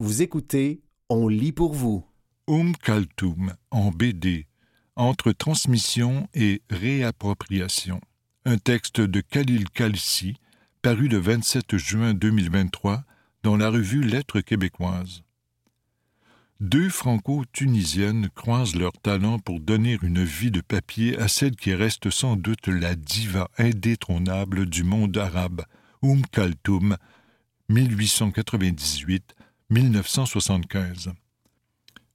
Vous 0.00 0.22
écoutez 0.22 0.80
On 1.08 1.26
lit 1.26 1.50
pour 1.50 1.74
vous. 1.74 2.06
Oum 2.46 2.76
Kaltoum 2.76 3.54
en 3.72 3.90
BD, 3.90 4.46
entre 4.94 5.32
transmission 5.32 6.28
et 6.34 6.62
réappropriation. 6.70 8.00
Un 8.44 8.58
texte 8.58 9.00
de 9.00 9.20
Khalil 9.20 9.68
Kalsi, 9.70 10.36
paru 10.82 11.08
le 11.08 11.18
27 11.18 11.76
juin 11.78 12.14
2023 12.14 13.02
dans 13.42 13.56
la 13.56 13.70
revue 13.70 14.04
Lettres 14.04 14.40
québécoises. 14.40 15.24
Deux 16.60 16.90
franco-tunisiennes 16.90 18.28
croisent 18.36 18.76
leurs 18.76 19.00
talents 19.02 19.40
pour 19.40 19.58
donner 19.58 19.98
une 20.02 20.22
vie 20.22 20.52
de 20.52 20.60
papier 20.60 21.18
à 21.18 21.26
celle 21.26 21.56
qui 21.56 21.74
reste 21.74 22.10
sans 22.10 22.36
doute 22.36 22.68
la 22.68 22.94
diva 22.94 23.50
indétrônable 23.58 24.66
du 24.66 24.84
monde 24.84 25.16
arabe, 25.16 25.64
Oum 26.02 26.24
Kaltoum, 26.30 26.96
1898 27.68 29.34
1975. 29.70 31.12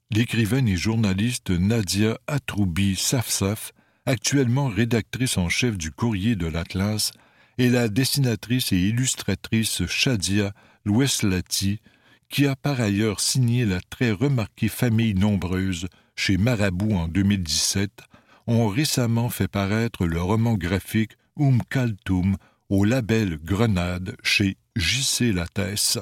L'écrivaine 0.09 0.67
et 0.67 0.75
journaliste 0.75 1.52
Nadia 1.52 2.17
Atroubi 2.25 2.95
Safsaf, 2.95 3.73
actuellement 4.07 4.67
rédactrice 4.67 5.38
en 5.38 5.49
chef 5.49 5.77
du 5.77 5.91
Courrier 5.91 6.35
de 6.35 6.47
l'Atlas, 6.47 7.11
et 7.59 7.70
la 7.70 7.89
dessinatrice 7.89 8.71
et 8.71 8.80
illustratrice 8.80 9.85
Shadia 9.85 10.53
Loueslati, 10.85 11.80
qui 12.30 12.47
a 12.47 12.55
par 12.55 12.81
ailleurs 12.81 13.20
signé 13.20 13.66
la 13.66 13.80
très 13.81 14.11
remarquée 14.11 14.67
Famille 14.67 15.13
nombreuse 15.13 15.88
chez 16.16 16.38
Marabout 16.38 16.94
en 16.94 17.08
2017, 17.08 17.91
ont 18.47 18.67
récemment 18.67 19.30
fait 19.30 19.47
paraître 19.47 20.08
le 20.08 20.20
roman 20.20 20.55
graphique 20.55 21.13
Um 21.38 21.61
Kaltoum 21.70 22.35
au 22.70 22.83
label 22.83 23.38
Grenade 23.38 24.16
chez 24.23 24.58
J.C. 24.75 25.31
Lattès. 25.31 25.99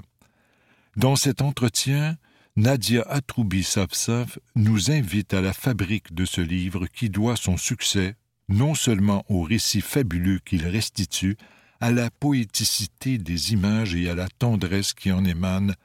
Dans 0.97 1.15
cet 1.15 1.41
entretien, 1.41 2.17
Nadia 2.57 3.03
Atroubi 3.03 3.63
Safsaf 3.63 4.39
nous 4.55 4.91
invite 4.91 5.33
à 5.33 5.39
la 5.39 5.53
fabrique 5.53 6.13
de 6.13 6.25
ce 6.25 6.41
livre 6.41 6.87
qui 6.87 7.09
doit 7.09 7.37
son 7.37 7.55
succès 7.55 8.15
non 8.49 8.75
seulement 8.75 9.23
au 9.29 9.41
récit 9.43 9.81
fabuleux 9.81 10.39
qu'il 10.43 10.67
restitue, 10.67 11.37
à 11.79 11.91
la 11.91 12.11
poéticité 12.11 13.17
des 13.17 13.53
images 13.53 13.95
et 13.95 14.09
à 14.09 14.15
la 14.15 14.27
tendresse 14.27 14.93
qui 14.93 15.11
en 15.11 15.23
émane, 15.23 15.75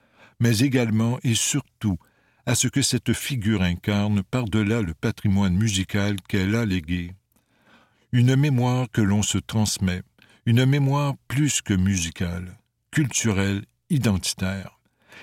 mais 0.40 0.58
également 0.58 1.18
et 1.22 1.34
surtout 1.34 1.96
à 2.44 2.54
ce 2.54 2.68
que 2.68 2.82
cette 2.82 3.12
figure 3.12 3.62
incarne 3.62 4.22
par-delà 4.22 4.82
le 4.82 4.94
patrimoine 4.94 5.56
musical 5.56 6.16
qu'elle 6.28 6.54
a 6.54 6.66
légué. 6.66 7.12
Une 8.12 8.36
mémoire 8.36 8.91
que 8.91 9.00
l'on 9.00 9.22
se 9.22 9.38
transmet, 9.38 10.02
une 10.44 10.66
mémoire 10.66 11.14
plus 11.28 11.62
que 11.62 11.74
musicale, 11.74 12.58
culturelle, 12.91 13.64
identitaire 13.88 14.75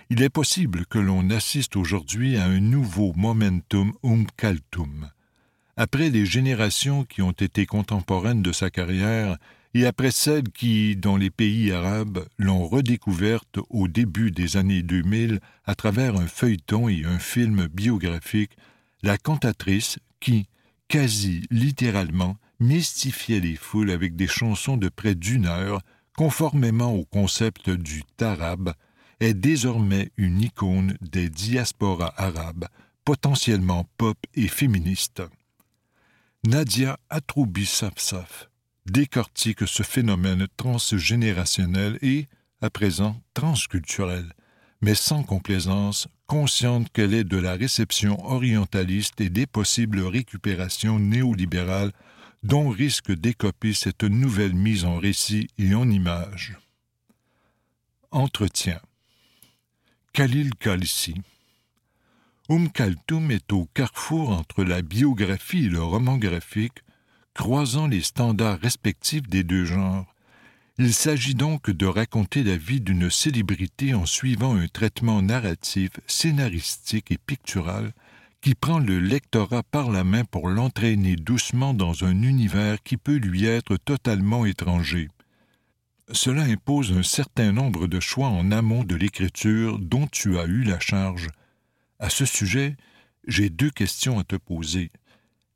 il 0.09 0.21
est 0.21 0.29
possible 0.29 0.85
que 0.85 0.99
l'on 0.99 1.29
assiste 1.29 1.75
aujourd'hui 1.75 2.37
à 2.37 2.45
un 2.45 2.59
nouveau 2.59 3.13
momentum 3.15 3.93
umkaltum. 4.03 5.09
Après 5.75 6.09
les 6.09 6.25
générations 6.25 7.03
qui 7.03 7.21
ont 7.21 7.31
été 7.31 7.65
contemporaines 7.65 8.43
de 8.43 8.51
sa 8.51 8.69
carrière, 8.69 9.37
et 9.73 9.87
après 9.87 10.11
celles 10.11 10.49
qui, 10.49 10.95
dans 10.95 11.17
les 11.17 11.31
pays 11.31 11.71
arabes, 11.71 12.27
l'ont 12.37 12.67
redécouverte 12.67 13.57
au 13.69 13.87
début 13.87 14.29
des 14.29 14.55
années 14.55 14.83
2000 14.83 15.39
à 15.65 15.73
travers 15.73 16.15
un 16.15 16.27
feuilleton 16.27 16.89
et 16.89 17.03
un 17.05 17.17
film 17.17 17.67
biographique, 17.67 18.51
la 19.01 19.17
cantatrice 19.17 19.97
qui, 20.19 20.47
quasi 20.87 21.45
littéralement, 21.49 22.37
mystifiait 22.59 23.39
les 23.39 23.55
foules 23.55 23.89
avec 23.89 24.15
des 24.15 24.27
chansons 24.27 24.77
de 24.77 24.89
près 24.89 25.15
d'une 25.15 25.47
heure, 25.47 25.81
conformément 26.15 26.93
au 26.93 27.03
concept 27.03 27.71
du 27.71 28.03
tarab, 28.15 28.73
est 29.23 29.33
désormais 29.33 30.11
une 30.17 30.41
icône 30.41 30.97
des 31.01 31.29
diasporas 31.29 32.13
arabes, 32.17 32.67
potentiellement 33.05 33.87
pop 33.97 34.17
et 34.33 34.47
féministe. 34.47 35.21
Nadia 36.45 36.99
Atroubi 37.09 37.65
Safsaf 37.65 38.49
décortique 38.85 39.65
ce 39.65 39.83
phénomène 39.83 40.47
transgénérationnel 40.57 41.97
et, 42.01 42.27
à 42.61 42.69
présent, 42.69 43.15
transculturel, 43.33 44.33
mais 44.81 44.95
sans 44.95 45.23
complaisance, 45.23 46.07
consciente 46.27 46.89
qu'elle 46.91 47.13
est 47.13 47.23
de 47.23 47.37
la 47.37 47.53
réception 47.53 48.25
orientaliste 48.25 49.21
et 49.21 49.29
des 49.29 49.47
possibles 49.47 50.01
récupérations 50.01 50.99
néolibérales 50.99 51.93
dont 52.43 52.69
risque 52.69 53.13
d'écoper 53.13 53.73
cette 53.73 54.03
nouvelle 54.03 54.53
mise 54.53 54.83
en 54.83 54.97
récit 54.97 55.47
et 55.57 55.73
en 55.75 55.89
image. 55.89 56.57
Entretien. 58.11 58.81
Khalil 60.15 60.53
Khalsi. 60.59 61.15
Oum 62.47 62.69
Kaltoum 62.69 63.31
est 63.31 63.51
au 63.51 63.67
carrefour 63.73 64.29
entre 64.29 64.63
la 64.63 64.83
biographie 64.83 65.65
et 65.65 65.69
le 65.69 65.81
roman 65.81 66.17
graphique, 66.17 66.83
croisant 67.33 67.87
les 67.87 68.01
standards 68.01 68.59
respectifs 68.59 69.27
des 69.27 69.43
deux 69.43 69.65
genres. 69.65 70.05
Il 70.77 70.93
s'agit 70.93 71.33
donc 71.33 71.71
de 71.71 71.87
raconter 71.87 72.43
la 72.43 72.57
vie 72.57 72.79
d'une 72.79 73.09
célébrité 73.09 73.95
en 73.95 74.05
suivant 74.05 74.55
un 74.55 74.67
traitement 74.67 75.23
narratif, 75.23 75.89
scénaristique 76.05 77.09
et 77.09 77.17
pictural 77.17 77.91
qui 78.39 78.53
prend 78.53 78.77
le 78.77 78.99
lectorat 78.99 79.63
par 79.63 79.89
la 79.89 80.03
main 80.03 80.25
pour 80.25 80.47
l'entraîner 80.47 81.15
doucement 81.15 81.73
dans 81.73 82.03
un 82.03 82.21
univers 82.21 82.83
qui 82.83 82.97
peut 82.97 83.15
lui 83.15 83.45
être 83.45 83.77
totalement 83.77 84.45
étranger. 84.45 85.09
Cela 86.13 86.43
impose 86.43 86.91
un 86.91 87.01
certain 87.01 87.51
nombre 87.51 87.87
de 87.87 87.99
choix 87.99 88.27
en 88.27 88.51
amont 88.51 88.83
de 88.83 88.95
l'écriture 88.95 89.79
dont 89.79 90.05
tu 90.05 90.37
as 90.37 90.45
eu 90.45 90.63
la 90.63 90.79
charge. 90.79 91.27
À 91.97 92.11
ce 92.11 92.23
sujet, 92.23 92.77
j'ai 93.27 93.49
deux 93.49 93.71
questions 93.71 94.19
à 94.19 94.23
te 94.23 94.35
poser. 94.35 94.91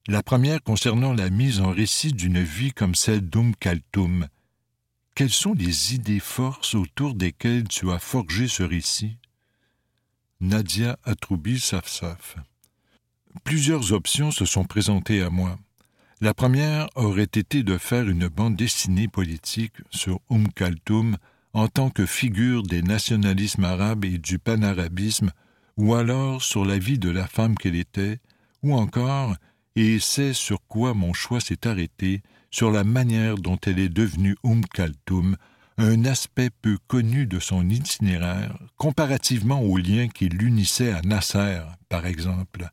La 0.07 0.23
première 0.23 0.63
concernant 0.63 1.13
la 1.13 1.29
mise 1.29 1.61
en 1.61 1.69
récit 1.69 2.11
d'une 2.11 2.41
vie 2.41 2.71
comme 2.71 2.95
celle 2.95 3.21
d'Oum 3.21 3.55
Kaltoum. 3.55 4.27
Quelles 5.13 5.29
sont 5.29 5.53
les 5.53 5.93
idées 5.93 6.19
forces 6.19 6.73
autour 6.73 7.13
desquelles 7.13 7.67
tu 7.67 7.91
as 7.91 7.99
forgé 7.99 8.47
ce 8.47 8.63
récit? 8.63 9.19
Nadia 10.39 10.97
Atroubi 11.03 11.59
Safsaf. 11.59 12.35
Plusieurs 13.43 13.93
options 13.93 14.31
se 14.31 14.45
sont 14.45 14.65
présentées 14.65 15.21
à 15.21 15.29
moi. 15.29 15.59
La 16.19 16.33
première 16.33 16.89
aurait 16.95 17.23
été 17.23 17.61
de 17.61 17.77
faire 17.77 18.09
une 18.09 18.27
bande 18.27 18.55
dessinée 18.55 19.07
politique 19.07 19.75
sur 19.91 20.19
Umm 20.31 20.47
Kaltoum 20.51 21.17
en 21.53 21.67
tant 21.67 21.91
que 21.91 22.07
figure 22.07 22.63
des 22.63 22.81
nationalismes 22.81 23.65
arabes 23.65 24.03
et 24.03 24.17
du 24.17 24.39
panarabisme, 24.39 25.31
ou 25.77 25.93
alors 25.93 26.41
sur 26.41 26.65
la 26.65 26.79
vie 26.79 26.97
de 26.97 27.11
la 27.11 27.27
femme 27.27 27.55
qu'elle 27.55 27.75
était, 27.75 28.17
ou 28.63 28.73
encore, 28.73 29.35
et 29.75 29.99
c'est 29.99 30.33
sur 30.33 30.57
quoi 30.67 30.95
mon 30.95 31.13
choix 31.13 31.39
s'est 31.39 31.67
arrêté, 31.67 32.23
sur 32.49 32.71
la 32.71 32.83
manière 32.83 33.35
dont 33.37 33.59
elle 33.67 33.77
est 33.77 33.87
devenue 33.87 34.37
Umm 34.43 34.65
Kaltoum, 34.65 35.37
un 35.77 36.03
aspect 36.05 36.49
peu 36.49 36.79
connu 36.87 37.27
de 37.27 37.39
son 37.39 37.69
itinéraire, 37.69 38.57
comparativement 38.77 39.61
aux 39.61 39.77
liens 39.77 40.07
qui 40.07 40.29
l'unissaient 40.29 40.93
à 40.93 41.01
Nasser, 41.01 41.61
par 41.89 42.07
exemple. 42.07 42.71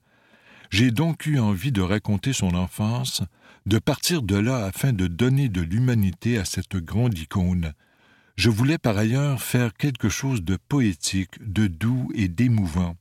J'ai 0.70 0.90
donc 0.90 1.26
eu 1.26 1.38
envie 1.38 1.72
de 1.72 1.82
raconter 1.82 2.32
son 2.32 2.54
enfance, 2.54 3.22
de 3.66 3.78
partir 3.78 4.22
de 4.22 4.36
là 4.36 4.64
afin 4.64 4.92
de 4.92 5.06
donner 5.06 5.48
de 5.48 5.60
l'humanité 5.60 6.38
à 6.38 6.44
cette 6.44 6.76
grande 6.76 7.16
icône. 7.18 7.72
Je 8.36 8.50
voulais 8.50 8.78
par 8.78 8.98
ailleurs 8.98 9.40
faire 9.40 9.74
quelque 9.74 10.08
chose 10.08 10.42
de 10.42 10.56
poétique, 10.56 11.38
de 11.40 11.66
doux 11.66 12.10
et 12.14 12.28
d'émouvant. 12.28 12.96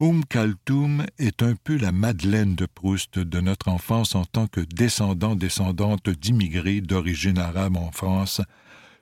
Oum 0.00 0.24
Kaltoum 0.24 1.06
est 1.18 1.42
un 1.42 1.54
peu 1.54 1.76
la 1.76 1.92
Madeleine 1.92 2.56
de 2.56 2.66
Proust 2.66 3.18
de 3.18 3.40
notre 3.40 3.68
enfance 3.68 4.14
en 4.14 4.24
tant 4.24 4.46
que 4.48 4.60
descendant-descendante 4.60 6.08
d'immigrés 6.10 6.80
d'origine 6.80 7.38
arabe 7.38 7.76
en 7.76 7.92
France, 7.92 8.40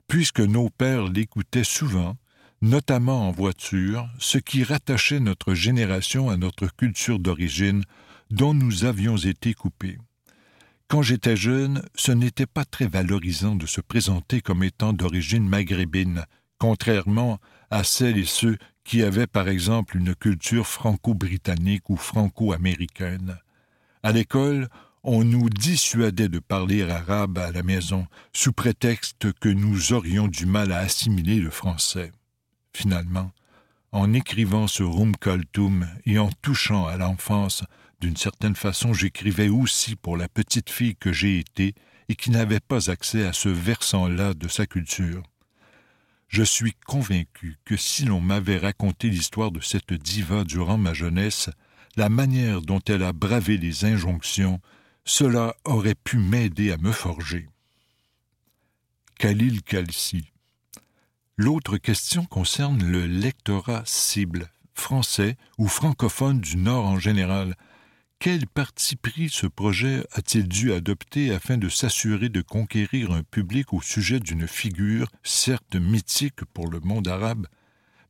puisque 0.07 0.41
nos 0.41 0.69
pères 0.69 1.07
l'écoutaient 1.07 1.63
souvent, 1.63 2.15
notamment 2.63 3.27
en 3.27 3.31
voiture, 3.31 4.09
ce 4.19 4.37
qui 4.37 4.63
rattachait 4.63 5.19
notre 5.19 5.53
génération 5.53 6.29
à 6.29 6.37
notre 6.37 6.73
culture 6.73 7.19
d'origine 7.19 7.83
dont 8.31 8.53
nous 8.53 8.85
avions 8.85 9.17
été 9.17 9.53
coupés. 9.53 9.97
Quand 10.87 11.01
j'étais 11.01 11.35
jeune, 11.35 11.83
ce 11.93 12.13
n'était 12.13 12.45
pas 12.45 12.63
très 12.63 12.87
valorisant 12.87 13.55
de 13.55 13.65
se 13.65 13.81
présenter 13.81 14.39
comme 14.39 14.63
étant 14.63 14.93
d'origine 14.93 15.45
maghrébine, 15.45 16.23
contrairement 16.57 17.37
à 17.69 17.83
celles 17.83 18.17
et 18.17 18.25
ceux 18.25 18.57
qui 18.85 19.03
avaient 19.03 19.27
par 19.27 19.49
exemple 19.49 19.97
une 19.97 20.15
culture 20.15 20.65
franco-britannique 20.65 21.89
ou 21.89 21.97
franco-américaine. 21.97 23.39
À 24.03 24.13
l'école, 24.13 24.69
on 25.03 25.25
nous 25.25 25.49
dissuadait 25.49 26.29
de 26.29 26.39
parler 26.39 26.83
arabe 26.83 27.39
à 27.39 27.51
la 27.51 27.61
maison, 27.61 28.07
sous 28.31 28.53
prétexte 28.53 29.33
que 29.33 29.49
nous 29.49 29.91
aurions 29.91 30.29
du 30.29 30.45
mal 30.45 30.71
à 30.71 30.77
assimiler 30.77 31.41
le 31.41 31.49
français. 31.49 32.13
Finalement, 32.75 33.31
en 33.91 34.13
écrivant 34.13 34.67
ce 34.67 34.83
Rum 34.83 35.15
Kaltum 35.15 35.87
et 36.05 36.17
en 36.17 36.29
touchant 36.41 36.87
à 36.87 36.97
l'enfance, 36.97 37.63
d'une 38.01 38.17
certaine 38.17 38.55
façon, 38.55 38.93
j'écrivais 38.93 39.49
aussi 39.49 39.95
pour 39.95 40.17
la 40.17 40.27
petite 40.27 40.69
fille 40.69 40.95
que 40.95 41.13
j'ai 41.13 41.39
été 41.39 41.75
et 42.09 42.15
qui 42.15 42.31
n'avait 42.31 42.59
pas 42.59 42.89
accès 42.89 43.25
à 43.25 43.33
ce 43.33 43.49
versant-là 43.49 44.33
de 44.33 44.47
sa 44.47 44.65
culture. 44.65 45.23
Je 46.27 46.43
suis 46.43 46.73
convaincu 46.87 47.57
que 47.63 47.77
si 47.77 48.05
l'on 48.05 48.19
m'avait 48.19 48.57
raconté 48.57 49.09
l'histoire 49.09 49.51
de 49.51 49.59
cette 49.61 49.93
diva 49.93 50.43
durant 50.43 50.79
ma 50.79 50.93
jeunesse, 50.93 51.49
la 51.95 52.09
manière 52.09 52.61
dont 52.61 52.81
elle 52.87 53.03
a 53.03 53.13
bravé 53.13 53.57
les 53.57 53.85
injonctions, 53.85 54.59
cela 55.05 55.55
aurait 55.63 55.95
pu 55.95 56.17
m'aider 56.17 56.71
à 56.71 56.77
me 56.77 56.91
forger. 56.91 57.47
Khalil 59.19 59.61
Kalsi. 59.61 60.32
L'autre 61.35 61.77
question 61.77 62.25
concerne 62.25 62.83
le 62.83 63.07
lectorat 63.07 63.81
cible, 63.87 64.51
français 64.75 65.35
ou 65.57 65.67
francophone 65.67 66.39
du 66.39 66.57
Nord 66.57 66.85
en 66.85 66.99
général. 66.99 67.55
Quel 68.19 68.45
parti 68.45 68.95
pris 68.95 69.29
ce 69.29 69.47
projet 69.47 70.05
a-t-il 70.11 70.47
dû 70.47 70.71
adopter 70.73 71.33
afin 71.33 71.57
de 71.57 71.69
s'assurer 71.69 72.29
de 72.29 72.43
conquérir 72.43 73.11
un 73.11 73.23
public 73.23 73.73
au 73.73 73.81
sujet 73.81 74.19
d'une 74.19 74.47
figure, 74.47 75.07
certes 75.23 75.75
mythique 75.75 76.45
pour 76.53 76.69
le 76.69 76.79
monde 76.81 77.07
arabe, 77.07 77.47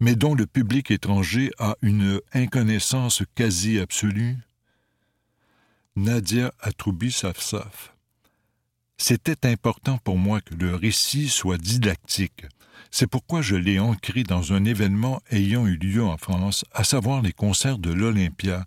mais 0.01 0.17
dont 0.17 0.35
le 0.35 0.45
public 0.45 0.91
étranger 0.91 1.49
a 1.59 1.77
une 1.81 2.19
inconnaissance 2.33 3.23
quasi 3.35 3.79
absolue? 3.79 4.35
Nadia 5.95 6.53
Atroubi 6.59 7.09
Safsaf. 7.09 7.92
C'était 8.97 9.49
important 9.49 9.97
pour 9.97 10.17
moi 10.17 10.41
que 10.41 10.55
le 10.55 10.75
récit 10.75 11.29
soit 11.29 11.57
didactique. 11.57 12.45
C'est 12.91 13.07
pourquoi 13.07 13.41
je 13.41 13.55
l'ai 13.55 13.79
ancré 13.79 14.23
dans 14.23 14.53
un 14.53 14.65
événement 14.65 15.21
ayant 15.31 15.65
eu 15.65 15.77
lieu 15.77 16.03
en 16.03 16.17
France, 16.17 16.63
à 16.73 16.83
savoir 16.83 17.21
les 17.21 17.33
concerts 17.33 17.79
de 17.79 17.91
l'Olympia. 17.91 18.65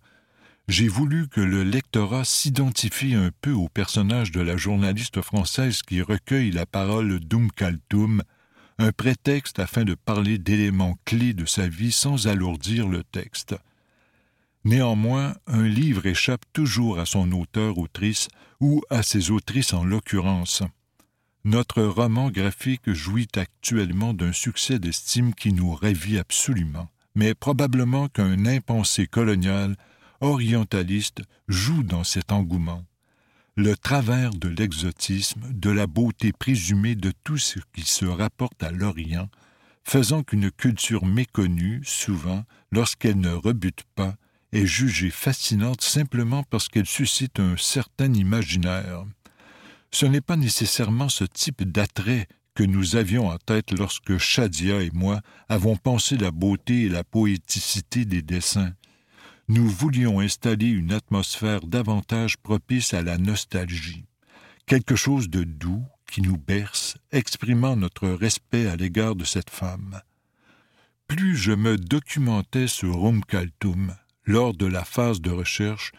J'ai 0.69 0.89
voulu 0.89 1.29
que 1.29 1.41
le 1.41 1.63
lectorat 1.63 2.25
s'identifie 2.25 3.15
un 3.15 3.31
peu 3.41 3.53
au 3.53 3.69
personnage 3.69 4.33
de 4.33 4.41
la 4.41 4.57
journaliste 4.57 5.23
française 5.23 5.83
qui 5.83 6.03
recueille 6.03 6.51
la 6.51 6.67
parole 6.67 7.21
d'Oum 7.21 7.53
Kaltoum, 7.53 8.23
un 8.79 8.91
prétexte 8.91 9.61
afin 9.61 9.85
de 9.85 9.95
parler 9.95 10.39
d'éléments 10.39 10.99
clés 11.05 11.35
de 11.35 11.47
sa 11.47 11.69
vie 11.69 11.93
sans 11.93 12.27
alourdir 12.27 12.89
le 12.89 13.05
texte. 13.05 13.55
Néanmoins, 14.67 15.37
un 15.47 15.63
livre 15.63 16.07
échappe 16.07 16.45
toujours 16.53 16.99
à 16.99 17.07
son 17.07 17.31
auteur-autrice 17.31 18.27
ou 18.59 18.83
à 18.91 19.05
ses 19.05 19.31
autrices 19.31 19.73
en 19.73 19.85
l'occurrence. 19.85 20.65
Notre 21.45 21.85
roman 21.85 22.33
graphique 22.33 22.91
jouit 22.93 23.29
actuellement 23.37 24.13
d'un 24.13 24.33
succès 24.33 24.81
d'estime 24.81 25.35
qui 25.35 25.53
nous 25.53 25.73
ravit 25.73 26.19
absolument, 26.19 26.91
mais 27.15 27.33
probablement 27.33 28.09
qu'un 28.09 28.45
impensé 28.45 29.07
colonial, 29.07 29.77
orientaliste, 30.21 31.23
joue 31.47 31.85
dans 31.85 32.03
cet 32.03 32.33
engouement. 32.33 32.85
Le 33.55 33.77
travers 33.77 34.33
de 34.33 34.49
l'exotisme, 34.49 35.43
de 35.49 35.71
la 35.71 35.87
beauté 35.87 36.33
présumée 36.33 36.97
de 36.97 37.13
tout 37.23 37.39
ce 37.39 37.61
qui 37.73 37.83
se 37.83 38.05
rapporte 38.05 38.65
à 38.65 38.73
l'Orient, 38.73 39.29
faisant 39.85 40.25
qu'une 40.25 40.51
culture 40.51 41.07
méconnue, 41.07 41.83
souvent, 41.85 42.43
lorsqu'elle 42.73 43.21
ne 43.21 43.31
rebute 43.31 43.85
pas, 43.95 44.17
est 44.53 44.67
jugée 44.67 45.11
fascinante 45.11 45.83
simplement 45.83 46.43
parce 46.45 46.69
qu'elle 46.69 46.87
suscite 46.87 47.41
un 47.41 47.57
certain 47.57 48.13
imaginaire 48.13 49.05
ce 49.97 50.05
n'est 50.05 50.21
pas 50.21 50.37
nécessairement 50.37 51.09
ce 51.09 51.25
type 51.25 51.63
d'attrait 51.63 52.29
que 52.55 52.63
nous 52.63 52.97
avions 52.97 53.29
en 53.29 53.39
tête 53.39 53.73
lorsque 53.73 54.19
Shadia 54.19 54.83
et 54.83 54.91
moi 54.93 55.21
avons 55.49 55.77
pensé 55.77 56.19
la 56.19 56.31
beauté 56.31 56.83
et 56.83 56.89
la 56.89 57.03
poéticité 57.03 58.05
des 58.05 58.21
dessins. 58.21 58.73
Nous 59.49 59.67
voulions 59.67 60.21
installer 60.21 60.67
une 60.67 60.93
atmosphère 60.93 61.61
davantage 61.67 62.37
propice 62.37 62.95
à 62.95 63.03
la 63.03 63.17
nostalgie, 63.17 64.05
quelque 64.67 64.97
chose 64.97 65.31
de 65.31 65.45
doux 65.45 65.85
qui 66.11 66.21
nous 66.21 66.37
berce, 66.37 66.99
exprimant 67.11 67.75
notre 67.75 68.09
respect 68.09 68.67
à 68.67 68.77
l'égard 68.77 69.17
de 69.17 69.25
cette 69.25 69.51
femme. 69.51 70.03
Plus 71.09 71.37
je 71.37 71.53
me 71.53 71.79
documentais 71.79 72.69
sur 72.69 72.97
Rum 72.97 73.25
Kaltoum 73.25 73.95
lors 74.27 74.55
de 74.55 74.67
la 74.67 74.85
phase 74.85 75.21
de 75.21 75.31
recherche, 75.31 75.93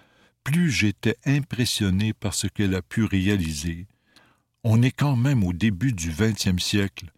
plus 0.44 0.70
j'étais 0.70 1.18
impressionné 1.26 2.14
par 2.14 2.34
ce 2.34 2.48
qu'elle 2.48 2.76
a 2.76 2.82
pu 2.82 3.04
réaliser. 3.04 3.88
On 4.64 4.82
est 4.82 4.92
quand 4.92 5.16
même 5.16 5.44
au 5.44 5.54
début 5.54 5.94
du 5.94 6.12
vingtième 6.12 6.60
siècle. 6.60 7.12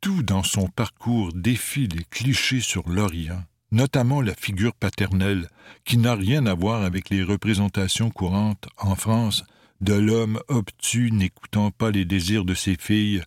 Tout 0.00 0.22
dans 0.22 0.42
son 0.42 0.68
parcours 0.68 1.32
défie 1.32 1.88
les 1.88 2.04
clichés 2.04 2.60
sur 2.60 2.88
l'Orient, 2.88 3.42
notamment 3.72 4.20
la 4.20 4.34
figure 4.34 4.74
paternelle, 4.74 5.48
qui 5.84 5.96
n'a 5.96 6.14
rien 6.14 6.46
à 6.46 6.54
voir 6.54 6.82
avec 6.82 7.10
les 7.10 7.22
représentations 7.22 8.10
courantes 8.10 8.68
en 8.78 8.94
France 8.94 9.44
de 9.80 9.94
l'homme 9.94 10.40
obtus 10.48 11.10
n'écoutant 11.12 11.70
pas 11.70 11.90
les 11.90 12.04
désirs 12.04 12.44
de 12.44 12.54
ses 12.54 12.76
filles, 12.76 13.22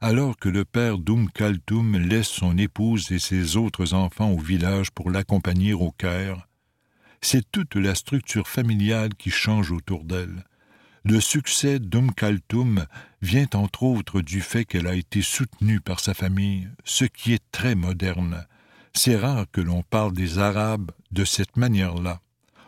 alors 0.00 0.36
que 0.36 0.48
le 0.48 0.64
père 0.64 0.98
d'Oum 0.98 1.30
Kaltoum 1.30 1.96
laisse 1.96 2.28
son 2.28 2.58
épouse 2.58 3.10
et 3.10 3.18
ses 3.18 3.56
autres 3.56 3.94
enfants 3.94 4.30
au 4.30 4.38
village 4.38 4.90
pour 4.90 5.10
l'accompagner 5.10 5.72
au 5.72 5.92
Caire 5.92 6.46
c'est 7.24 7.50
toute 7.50 7.76
la 7.76 7.94
structure 7.94 8.46
familiale 8.46 9.14
qui 9.14 9.30
change 9.30 9.72
autour 9.72 10.04
d'elle. 10.04 10.44
Le 11.04 11.20
succès 11.20 11.78
d'Umm 11.78 12.12
Kaltoum 12.12 12.86
vient 13.22 13.48
entre 13.54 13.84
autres 13.84 14.20
du 14.20 14.42
fait 14.42 14.66
qu'elle 14.66 14.86
a 14.86 14.94
été 14.94 15.22
soutenue 15.22 15.80
par 15.80 16.00
sa 16.00 16.12
famille, 16.12 16.68
ce 16.84 17.06
qui 17.06 17.32
est 17.32 17.42
très 17.50 17.74
moderne. 17.74 18.46
C'est 18.92 19.16
rare 19.16 19.46
que 19.50 19.62
l'on 19.62 19.82
parle 19.82 20.12
des 20.12 20.38
Arabes 20.38 20.90
de 21.12 21.24
cette 21.24 21.56
manière-là. 21.56 22.20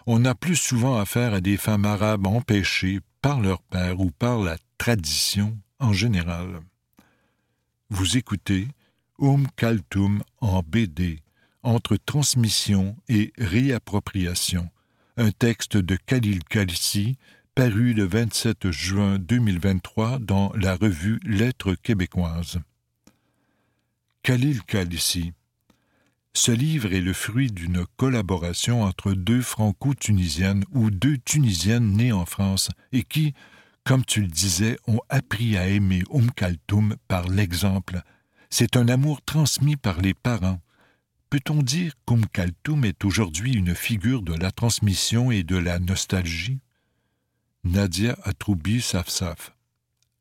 On 0.06 0.24
a 0.24 0.34
plus 0.34 0.56
souvent 0.56 0.98
affaire 0.98 1.34
à 1.34 1.40
des 1.42 1.58
femmes 1.58 1.84
arabes 1.84 2.26
empêchées 2.26 3.00
par 3.20 3.40
leur 3.40 3.60
père 3.60 4.00
ou 4.00 4.10
par 4.10 4.38
la 4.38 4.56
tradition 4.78 5.58
en 5.80 5.92
général. 5.92 6.60
Vous 7.90 8.16
écoutez 8.16 8.68
Umm 9.18 9.46
Kaltoum 9.56 10.22
en 10.40 10.62
BD 10.62 11.20
entre 11.66 11.96
transmission 11.96 12.96
et 13.08 13.32
réappropriation, 13.38 14.70
un 15.16 15.32
texte 15.32 15.76
de 15.76 15.96
Khalil 15.96 16.44
Kalsi, 16.44 17.18
paru 17.54 17.92
le 17.92 18.04
27 18.04 18.70
juin 18.70 19.18
2023 19.18 20.20
dans 20.20 20.52
la 20.54 20.76
revue 20.76 21.18
Lettres 21.24 21.74
québécoises. 21.74 22.60
Khalil 24.22 24.62
Kalsi 24.62 25.32
ce 26.36 26.52
livre 26.52 26.92
est 26.92 27.00
le 27.00 27.14
fruit 27.14 27.50
d'une 27.50 27.86
collaboration 27.96 28.82
entre 28.82 29.14
deux 29.14 29.40
franco-tunisiennes 29.40 30.64
ou 30.70 30.90
deux 30.90 31.16
tunisiennes 31.16 31.92
nées 31.92 32.12
en 32.12 32.26
France 32.26 32.68
et 32.92 33.04
qui, 33.04 33.32
comme 33.84 34.04
tu 34.04 34.20
le 34.20 34.26
disais, 34.26 34.76
ont 34.86 35.00
appris 35.08 35.56
à 35.56 35.66
aimer 35.66 36.02
Oum 36.10 36.30
Kaltoum 36.30 36.96
par 37.08 37.26
l'exemple. 37.26 38.02
C'est 38.50 38.76
un 38.76 38.86
amour 38.88 39.22
transmis 39.22 39.76
par 39.76 40.02
les 40.02 40.12
parents, 40.12 40.60
Peut-on 41.28 41.60
dire 41.60 41.92
qu'Oum 42.04 42.24
Kaltoum 42.26 42.84
est 42.84 43.04
aujourd'hui 43.04 43.54
une 43.54 43.74
figure 43.74 44.22
de 44.22 44.32
la 44.32 44.52
transmission 44.52 45.32
et 45.32 45.42
de 45.42 45.56
la 45.56 45.80
nostalgie? 45.80 46.60
Nadia 47.64 48.16
Atroubi 48.22 48.80
Safsaf. 48.80 49.52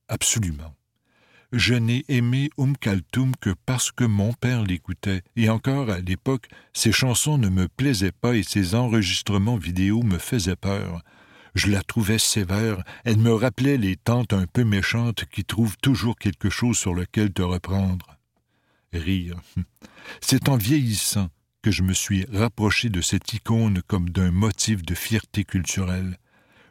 Absolument. 0.07 0.75
Je 1.51 1.75
n'ai 1.75 2.03
aimé 2.07 2.49
Oum 2.57 2.75
Kaltoum 2.75 3.35
que 3.39 3.53
parce 3.67 3.91
que 3.91 4.03
mon 4.03 4.33
père 4.33 4.63
l'écoutait, 4.63 5.21
et 5.35 5.47
encore 5.47 5.91
à 5.91 5.99
l'époque, 5.99 6.47
ses 6.73 6.91
chansons 6.91 7.37
ne 7.37 7.49
me 7.49 7.67
plaisaient 7.67 8.11
pas 8.11 8.35
et 8.35 8.41
ses 8.41 8.73
enregistrements 8.73 9.57
vidéo 9.57 10.01
me 10.01 10.17
faisaient 10.17 10.55
peur. 10.55 11.03
Je 11.53 11.69
la 11.69 11.83
trouvais 11.83 12.17
sévère, 12.17 12.83
elle 13.03 13.17
me 13.17 13.33
rappelait 13.33 13.77
les 13.77 13.95
tantes 13.95 14.33
un 14.33 14.47
peu 14.47 14.63
méchantes 14.63 15.25
qui 15.25 15.45
trouvent 15.45 15.77
toujours 15.77 16.17
quelque 16.17 16.49
chose 16.49 16.79
sur 16.79 16.95
lequel 16.95 17.31
te 17.31 17.43
reprendre 17.43 18.14
rire. 18.97 19.39
C'est 20.21 20.49
en 20.49 20.57
vieillissant 20.57 21.29
que 21.61 21.71
je 21.71 21.83
me 21.83 21.93
suis 21.93 22.25
rapproché 22.31 22.89
de 22.89 23.01
cette 23.01 23.33
icône 23.33 23.81
comme 23.87 24.09
d'un 24.09 24.31
motif 24.31 24.83
de 24.83 24.93
fierté 24.93 25.43
culturelle. 25.43 26.19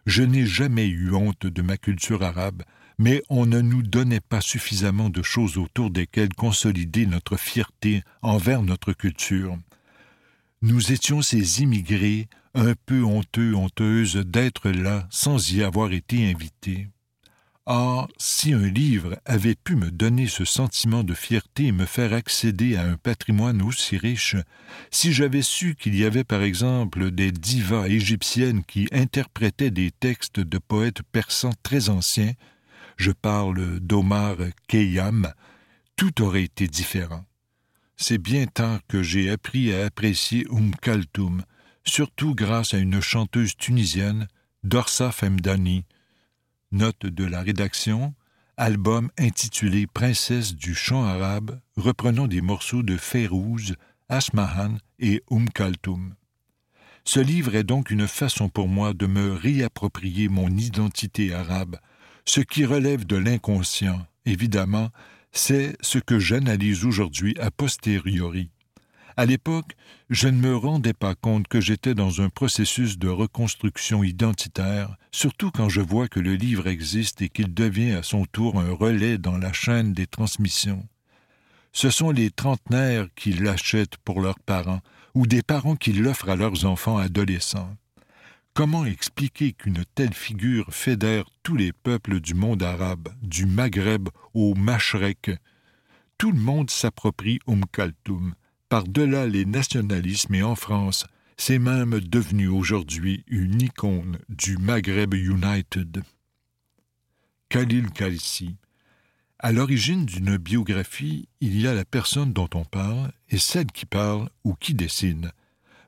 Je 0.07 0.23
n'ai 0.23 0.47
jamais 0.47 0.87
eu 0.87 1.13
honte 1.13 1.47
de 1.47 1.63
ma 1.63 1.77
culture 1.77 2.23
arabe, 2.23 2.63
mais 2.99 3.23
on 3.29 3.47
ne 3.47 3.61
nous 3.61 3.83
donnait 3.83 4.21
pas 4.21 4.41
suffisamment 4.41 5.11
de 5.11 5.23
choses 5.23 5.59
autour 5.59 5.91
desquelles 5.91 6.35
consolider 6.35 7.07
notre 7.07 7.37
fierté 7.37 8.03
envers 8.23 8.63
notre 8.63 8.93
culture. 8.93 9.59
Nous 10.63 10.93
étions 10.93 11.23
ces 11.23 11.63
immigrés 11.63 12.29
un 12.55 12.75
peu 12.87 13.03
honteux, 13.03 13.55
honteuses 13.55 14.17
d'être 14.17 14.71
là 14.71 15.07
sans 15.11 15.53
y 15.53 15.63
avoir 15.63 15.93
été 15.93 16.31
invités. 16.31 16.89
Or, 17.67 18.09
si 18.19 18.53
un 18.53 18.67
livre 18.67 19.19
avait 19.25 19.55
pu 19.55 19.75
me 19.75 19.91
donner 19.91 20.27
ce 20.27 20.45
sentiment 20.45 21.03
de 21.03 21.15
fierté 21.15 21.69
et 21.69 21.73
me 21.73 21.87
faire 21.87 22.13
accéder 22.13 22.77
à 22.77 22.83
un 22.83 22.97
patrimoine 22.99 23.63
aussi 23.63 23.97
riche, 23.97 24.37
si 24.91 25.15
j'avais 25.15 25.41
su 25.41 25.75
qu'il 25.75 25.95
y 25.95 26.05
avait 26.05 26.25
par 26.25 26.43
exemple 26.43 27.11
des 27.11 27.33
divas 27.33 27.87
égyptiennes 27.87 28.65
qui 28.65 28.87
interprétaient 28.93 29.71
des 29.71 29.91
textes 29.93 30.41
de 30.41 30.59
poètes 30.59 31.03
persans 31.11 31.55
très 31.63 31.89
anciens, 31.89 32.35
je 32.99 33.13
parle 33.13 33.81
d'Omar 33.81 34.37
Khayyam, 34.69 35.33
tout 35.97 36.23
aurait 36.23 36.45
été 36.45 36.69
différent. 36.69 37.25
C'est 37.97 38.19
bien 38.19 38.45
tard 38.47 38.81
que 38.89 39.03
j'ai 39.03 39.31
appris 39.31 39.73
à 39.73 39.87
apprécier 39.87 40.47
Oum 40.51 40.75
Kaltoum, 40.77 41.45
surtout 41.85 42.35
grâce 42.35 42.75
à 42.75 42.79
une 42.79 43.01
chanteuse 43.01 43.57
tunisienne, 43.57 44.29
Dorsa 44.65 45.13
Femdani, 45.13 45.85
Note 46.75 47.07
de 47.07 47.25
la 47.25 47.41
rédaction 47.41 48.15
album 48.57 49.09
intitulé 49.17 49.87
Princesse 49.87 50.57
du 50.57 50.75
chant 50.75 51.05
arabe, 51.05 51.61
reprenant 51.77 52.27
des 52.27 52.41
morceaux 52.41 52.83
de 52.83 52.97
Férouz, 52.97 53.77
Asmahan 54.09 54.79
et 54.99 55.23
Kaltoum. 55.55 56.17
Ce 57.05 57.21
livre 57.21 57.55
est 57.55 57.63
donc 57.63 57.93
une 57.93 58.09
façon 58.09 58.49
pour 58.49 58.67
moi 58.67 58.93
de 58.93 59.07
me 59.07 59.35
réapproprier 59.35 60.29
mon 60.29 60.49
identité 60.49 61.33
arabe, 61.33 61.77
ce 62.25 62.41
qui 62.41 62.65
relève 62.65 63.07
de 63.07 63.15
l'inconscient, 63.15 64.05
évidemment, 64.27 64.91
c'est 65.31 65.77
ce 65.81 66.01
que 66.01 66.19
j'analyse 66.19 66.85
aujourd'hui 66.85 67.37
a 67.39 67.53
posteriori. 67.53 68.51
À 69.17 69.27
l'époque, 69.27 69.77
je 70.11 70.27
ne 70.27 70.39
me 70.39 70.57
rendais 70.57 70.93
pas 70.93 71.15
compte 71.15 71.47
que 71.47 71.61
j'étais 71.61 71.95
dans 71.95 72.21
un 72.21 72.29
processus 72.29 72.99
de 72.99 73.09
reconstruction 73.09 74.03
identitaire, 74.03 74.97
surtout 75.13 75.53
quand 75.53 75.69
je 75.69 75.81
vois 75.81 76.09
que 76.09 76.19
le 76.19 76.35
livre 76.35 76.67
existe 76.67 77.23
et 77.23 77.29
qu'il 77.29 77.55
devient 77.55 77.93
à 77.93 78.03
son 78.03 78.25
tour 78.25 78.59
un 78.59 78.73
relais 78.73 79.19
dans 79.19 79.39
la 79.39 79.53
chaîne 79.53 79.93
des 79.93 80.09
transmissions. 80.09 80.89
Ce 81.73 81.91
sont 81.91 82.11
les 82.11 82.31
trentenaires 82.31 83.07
qui 83.15 83.33
l'achètent 83.33 83.99
pour 83.99 84.21
leurs 84.21 84.41
parents, 84.41 84.81
ou 85.15 85.29
des 85.29 85.43
parents 85.43 85.77
qui 85.77 85.93
l'offrent 85.93 86.31
à 86.31 86.37
leurs 86.37 86.65
enfants 86.65 86.99
adolescents. 86.99 87.77
Comment 88.53 88.85
expliquer 88.85 89.53
qu'une 89.53 89.85
telle 89.95 90.15
figure 90.15 90.73
fédère 90.73 91.25
tous 91.45 91.57
les 91.57 91.73
peuples 91.73 92.21
du 92.21 92.35
monde 92.35 92.63
arabe, 92.65 93.09
du 93.23 93.47
Maghreb 93.47 94.09
au 94.33 94.55
Mashrek? 94.55 95.33
Tout 96.19 96.33
le 96.33 96.39
monde 96.39 96.71
s'approprie 96.71 97.39
Umm 97.49 97.65
Kaltoum, 97.73 98.35
par-delà 98.69 99.27
les 99.27 99.45
nationalismes 99.45 100.35
et 100.35 100.43
en 100.43 100.55
France, 100.55 101.07
c'est 101.37 101.59
même 101.59 102.01
devenu 102.01 102.49
aujourd'hui 102.49 103.25
une 103.27 103.61
icône 103.61 104.19
du 104.29 104.57
Maghreb 104.57 105.15
United. 105.15 106.03
Khalil 107.49 107.91
Kalsi. 107.91 108.57
À 109.39 109.53
l'origine 109.53 110.07
d'une 110.07 110.37
biographie, 110.37 111.29
il 111.41 111.61
y 111.61 111.67
a 111.67 111.75
la 111.75 111.85
personne 111.85 112.33
dont 112.33 112.49
on 112.55 112.65
parle 112.65 113.13
et 113.29 113.39
celle 113.39 113.67
qui 113.67 113.85
parle 113.85 114.29
ou 114.45 114.55
qui 114.55 114.75
dessine. 114.75 115.33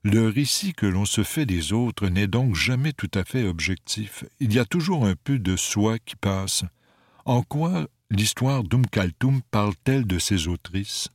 Le 0.02 0.28
récit 0.28 0.72
que 0.72 0.86
l'on 0.86 1.04
se 1.04 1.24
fait 1.24 1.46
des 1.46 1.72
autres 1.72 2.08
n'est 2.08 2.28
donc 2.28 2.54
jamais 2.54 2.92
tout 2.92 3.10
à 3.14 3.24
fait 3.24 3.44
objectif. 3.44 4.24
Il 4.38 4.52
y 4.52 4.58
a 4.58 4.64
toujours 4.64 5.06
un 5.06 5.14
peu 5.16 5.38
de 5.38 5.56
soi 5.56 5.98
qui 5.98 6.16
passe. 6.16 6.64
En 7.24 7.42
quoi 7.42 7.88
l'histoire 8.10 8.62
d'Umm 8.62 8.86
Kaltoum 8.86 9.40
parle-t-elle 9.50 10.06
de 10.06 10.18
ses 10.18 10.46
autrices? 10.46 11.08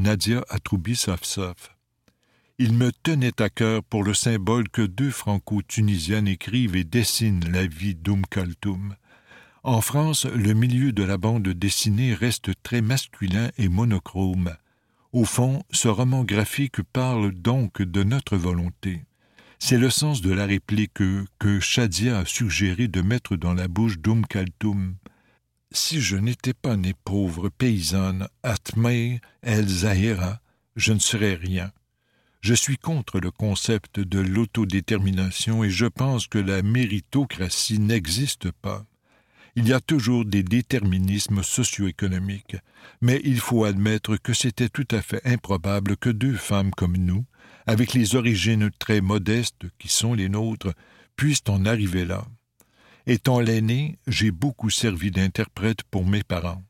Nadia 0.00 0.44
Atroubi 0.48 0.94
Safsaf. 0.94 1.74
Il 2.60 2.72
me 2.72 2.92
tenait 2.92 3.42
à 3.42 3.50
cœur 3.50 3.82
pour 3.82 4.04
le 4.04 4.14
symbole 4.14 4.68
que 4.68 4.82
deux 4.82 5.10
franco-tunisiennes 5.10 6.28
écrivent 6.28 6.76
et 6.76 6.84
dessinent 6.84 7.44
la 7.50 7.66
vie 7.66 7.96
d'Oum 7.96 8.24
Kaltoum. 8.24 8.94
En 9.64 9.80
France, 9.80 10.24
le 10.24 10.54
milieu 10.54 10.92
de 10.92 11.02
la 11.02 11.18
bande 11.18 11.48
dessinée 11.48 12.14
reste 12.14 12.52
très 12.62 12.80
masculin 12.80 13.50
et 13.58 13.68
monochrome. 13.68 14.54
Au 15.12 15.24
fond, 15.24 15.64
ce 15.72 15.88
roman 15.88 16.22
graphique 16.22 16.80
parle 16.92 17.32
donc 17.32 17.82
de 17.82 18.04
notre 18.04 18.36
volonté. 18.36 19.02
C'est 19.58 19.78
le 19.78 19.90
sens 19.90 20.22
de 20.22 20.30
la 20.30 20.46
réplique 20.46 20.94
que, 20.94 21.24
que 21.40 21.58
Shadia 21.58 22.20
a 22.20 22.24
suggéré 22.24 22.86
de 22.86 23.02
mettre 23.02 23.34
dans 23.34 23.52
la 23.52 23.66
bouche 23.66 23.98
d'Oum 23.98 24.24
Kaltoum 24.24 24.94
si 25.72 26.00
je 26.00 26.16
n'étais 26.16 26.54
pas 26.54 26.76
née 26.76 26.94
pauvre 27.04 27.48
paysanne, 27.48 28.28
Atmei 28.42 29.20
El 29.42 29.68
Zahira, 29.68 30.40
je 30.76 30.92
ne 30.92 30.98
serais 30.98 31.34
rien. 31.34 31.72
Je 32.40 32.54
suis 32.54 32.78
contre 32.78 33.20
le 33.20 33.30
concept 33.30 33.98
de 34.00 34.20
l'autodétermination 34.20 35.64
et 35.64 35.70
je 35.70 35.86
pense 35.86 36.26
que 36.26 36.38
la 36.38 36.62
méritocratie 36.62 37.80
n'existe 37.80 38.52
pas. 38.52 38.84
Il 39.56 39.66
y 39.66 39.72
a 39.72 39.80
toujours 39.80 40.24
des 40.24 40.44
déterminismes 40.44 41.42
socio-économiques, 41.42 42.56
mais 43.00 43.20
il 43.24 43.40
faut 43.40 43.64
admettre 43.64 44.16
que 44.16 44.32
c'était 44.32 44.68
tout 44.68 44.86
à 44.92 45.02
fait 45.02 45.20
improbable 45.26 45.96
que 45.96 46.10
deux 46.10 46.36
femmes 46.36 46.70
comme 46.70 46.96
nous, 46.96 47.24
avec 47.66 47.92
les 47.92 48.14
origines 48.14 48.70
très 48.78 49.00
modestes 49.00 49.66
qui 49.78 49.88
sont 49.88 50.14
les 50.14 50.28
nôtres, 50.28 50.72
puissent 51.16 51.42
en 51.48 51.64
arriver 51.64 52.04
là. 52.04 52.24
Étant 53.08 53.40
l'aîné, 53.40 53.98
j'ai 54.06 54.30
beaucoup 54.30 54.68
servi 54.68 55.10
d'interprète 55.10 55.82
pour 55.84 56.04
mes 56.04 56.22
parents. 56.22 56.62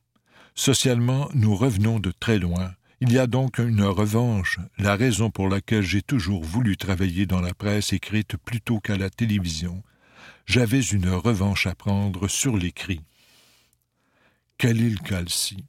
Socialement, 0.55 1.29
nous 1.35 1.57
revenons 1.57 1.99
de 1.99 2.13
très 2.13 2.39
loin. 2.39 2.77
Il 3.01 3.11
y 3.11 3.19
a 3.19 3.27
donc 3.27 3.59
une 3.59 3.83
revanche, 3.83 4.61
la 4.79 4.95
raison 4.95 5.31
pour 5.33 5.49
laquelle 5.49 5.83
j'ai 5.83 6.01
toujours 6.01 6.45
voulu 6.45 6.77
travailler 6.77 7.27
dans 7.27 7.41
la 7.41 7.55
presse 7.55 7.93
écrite 7.93 8.37
plutôt 8.37 8.79
qu'à 8.79 8.97
la 8.97 9.11
télévision. 9.11 9.83
J'avais 10.47 10.81
une 10.81 11.09
revanche 11.09 11.67
à 11.67 11.75
prendre 11.75 12.29
sur 12.29 12.57
l'écrit. 12.57 13.01
Khalil 14.59 15.01
Kalsi. 15.01 15.65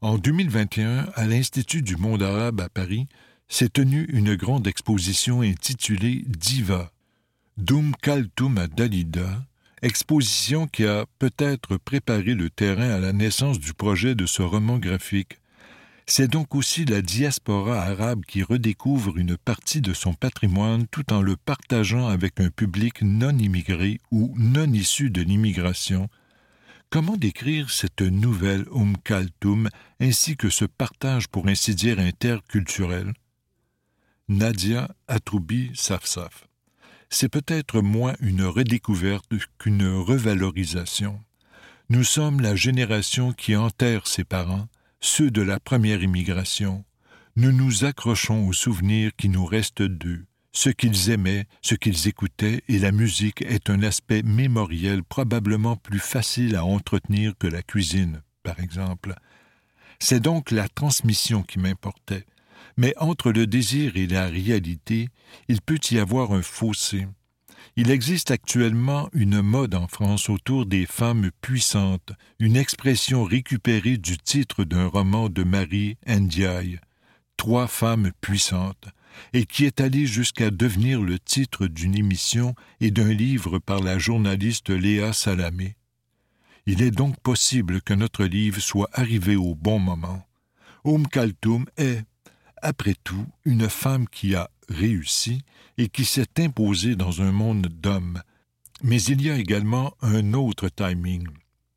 En 0.00 0.16
2021, 0.16 1.10
à 1.14 1.26
l'Institut 1.26 1.82
du 1.82 1.96
monde 1.96 2.22
arabe 2.22 2.62
à 2.62 2.70
Paris, 2.70 3.08
s'est 3.48 3.68
tenue 3.68 4.06
une 4.08 4.36
grande 4.36 4.66
exposition 4.66 5.42
intitulée 5.42 6.24
Diva, 6.26 6.92
Dum 7.58 7.94
Kaltoum 8.00 8.68
Dalida, 8.74 9.44
exposition 9.82 10.66
qui 10.66 10.86
a 10.86 11.06
peut-être 11.18 11.76
préparé 11.76 12.34
le 12.34 12.50
terrain 12.50 12.90
à 12.90 12.98
la 12.98 13.12
naissance 13.12 13.58
du 13.58 13.74
projet 13.74 14.14
de 14.14 14.26
ce 14.26 14.42
roman 14.42 14.78
graphique. 14.78 15.38
C'est 16.06 16.28
donc 16.28 16.54
aussi 16.54 16.84
la 16.84 17.02
diaspora 17.02 17.82
arabe 17.82 18.24
qui 18.26 18.42
redécouvre 18.42 19.18
une 19.18 19.36
partie 19.36 19.80
de 19.80 19.92
son 19.92 20.14
patrimoine 20.14 20.86
tout 20.86 21.12
en 21.12 21.20
le 21.20 21.36
partageant 21.36 22.06
avec 22.06 22.40
un 22.40 22.48
public 22.48 23.02
non 23.02 23.36
immigré 23.36 24.00
ou 24.12 24.32
non 24.38 24.72
issu 24.72 25.10
de 25.10 25.22
l'immigration. 25.22 26.08
Comment 26.90 27.16
décrire 27.16 27.70
cette 27.70 28.02
nouvelle 28.02 28.66
Kaltoum 29.02 29.68
ainsi 30.00 30.36
que 30.36 30.48
ce 30.48 30.64
partage 30.64 31.26
pour 31.26 31.48
ainsi 31.48 31.74
dire 31.74 31.98
interculturel? 31.98 33.12
Nadia 34.28 34.88
Atroubi 35.08 35.72
Safsaf 35.74 36.46
c'est 37.10 37.28
peut-être 37.28 37.80
moins 37.80 38.14
une 38.20 38.44
redécouverte 38.44 39.32
qu'une 39.58 39.86
revalorisation. 39.86 41.20
Nous 41.88 42.04
sommes 42.04 42.40
la 42.40 42.56
génération 42.56 43.32
qui 43.32 43.54
enterre 43.54 44.06
ses 44.06 44.24
parents, 44.24 44.66
ceux 45.00 45.30
de 45.30 45.42
la 45.42 45.60
première 45.60 46.02
immigration. 46.02 46.84
Nous 47.36 47.52
nous 47.52 47.84
accrochons 47.84 48.48
aux 48.48 48.52
souvenirs 48.52 49.12
qui 49.16 49.28
nous 49.28 49.44
restent 49.44 49.82
d'eux, 49.82 50.24
ce 50.52 50.70
qu'ils 50.70 51.10
aimaient, 51.10 51.46
ce 51.62 51.74
qu'ils 51.74 52.08
écoutaient, 52.08 52.62
et 52.68 52.78
la 52.78 52.90
musique 52.90 53.42
est 53.42 53.70
un 53.70 53.82
aspect 53.82 54.22
mémoriel 54.22 55.04
probablement 55.04 55.76
plus 55.76 55.98
facile 55.98 56.56
à 56.56 56.64
entretenir 56.64 57.34
que 57.38 57.46
la 57.46 57.62
cuisine, 57.62 58.22
par 58.42 58.58
exemple. 58.58 59.14
C'est 59.98 60.20
donc 60.20 60.50
la 60.50 60.68
transmission 60.68 61.42
qui 61.42 61.58
m'importait, 61.58 62.24
mais 62.76 62.94
entre 62.98 63.32
le 63.32 63.46
désir 63.46 63.96
et 63.96 64.06
la 64.06 64.26
réalité, 64.26 65.08
il 65.48 65.60
peut 65.60 65.80
y 65.90 65.98
avoir 65.98 66.32
un 66.32 66.42
fossé. 66.42 67.06
Il 67.76 67.90
existe 67.90 68.30
actuellement 68.30 69.08
une 69.12 69.42
mode 69.42 69.74
en 69.74 69.86
France 69.86 70.30
autour 70.30 70.66
des 70.66 70.86
femmes 70.86 71.30
puissantes, 71.40 72.12
une 72.38 72.56
expression 72.56 73.24
récupérée 73.24 73.98
du 73.98 74.16
titre 74.16 74.64
d'un 74.64 74.86
roman 74.86 75.28
de 75.28 75.44
Marie 75.44 75.96
Ndiaye, 76.06 76.80
Trois 77.36 77.66
femmes 77.66 78.12
puissantes, 78.22 78.88
et 79.34 79.44
qui 79.44 79.66
est 79.66 79.80
allée 79.80 80.06
jusqu'à 80.06 80.50
devenir 80.50 81.02
le 81.02 81.18
titre 81.18 81.66
d'une 81.66 81.94
émission 81.94 82.54
et 82.80 82.90
d'un 82.90 83.12
livre 83.12 83.58
par 83.58 83.80
la 83.80 83.98
journaliste 83.98 84.70
Léa 84.70 85.12
Salamé. 85.12 85.76
Il 86.66 86.82
est 86.82 86.90
donc 86.90 87.20
possible 87.20 87.80
que 87.82 87.94
notre 87.94 88.24
livre 88.24 88.60
soit 88.60 88.88
arrivé 88.92 89.36
au 89.36 89.54
bon 89.54 89.78
moment. 89.78 90.26
Oum 90.84 91.06
Kaltoum 91.06 91.66
est, 91.76 92.04
après 92.66 92.96
tout, 93.04 93.28
une 93.44 93.68
femme 93.68 94.08
qui 94.08 94.34
a 94.34 94.50
réussi 94.68 95.42
et 95.78 95.88
qui 95.88 96.04
s'est 96.04 96.40
imposée 96.40 96.96
dans 96.96 97.22
un 97.22 97.30
monde 97.30 97.68
d'hommes. 97.68 98.20
Mais 98.82 99.00
il 99.04 99.22
y 99.22 99.30
a 99.30 99.36
également 99.36 99.94
un 100.02 100.32
autre 100.34 100.68
timing. 100.68 101.28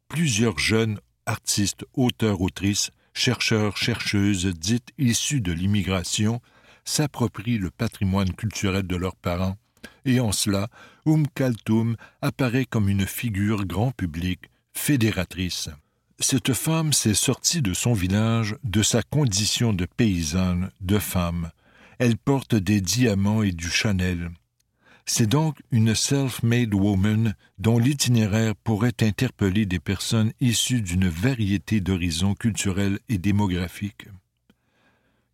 Plusieurs 0.08 0.58
jeunes 0.58 1.00
artistes, 1.27 1.86
auteurs, 1.93 2.41
autrices, 2.41 2.89
chercheurs, 3.13 3.77
chercheuses 3.77 4.48
dites 4.48 4.89
issus 4.98 5.41
de 5.41 5.51
l'immigration 5.51 6.41
s'approprient 6.86 7.60
le 7.60 7.69
patrimoine 7.69 8.34
culturel 8.34 8.88
de 8.88 8.96
leurs 8.96 9.15
parents, 9.15 9.58
et 10.05 10.19
en 10.19 10.31
cela, 10.31 10.69
Oum 11.05 11.27
Kaltoum 11.27 11.98
apparaît 12.24 12.65
comme 12.65 12.89
une 12.89 13.05
figure 13.05 13.67
grand 13.67 13.91
public, 13.91 14.50
fédératrice. 14.74 15.69
Cette 16.21 16.53
femme 16.53 16.91
s'est 16.91 17.13
sortie 17.13 17.61
de 17.61 17.73
son 17.73 17.93
village, 17.93 18.57
de 18.65 18.83
sa 18.83 19.01
condition 19.01 19.71
de 19.71 19.85
paysanne, 19.85 20.69
de 20.81 20.99
femme. 20.99 21.51
Elle 21.97 22.17
porte 22.17 22.55
des 22.55 22.81
diamants 22.81 23.41
et 23.41 23.53
du 23.53 23.69
Chanel. 23.69 24.29
C'est 25.05 25.27
donc 25.27 25.57
une 25.71 25.95
self-made 25.95 26.73
woman 26.73 27.35
dont 27.57 27.79
l'itinéraire 27.79 28.53
pourrait 28.53 29.01
interpeller 29.01 29.65
des 29.65 29.79
personnes 29.79 30.33
issues 30.41 30.81
d'une 30.81 31.07
variété 31.07 31.79
d'horizons 31.79 32.35
culturels 32.35 32.99
et 33.07 33.17
démographiques. 33.17 34.07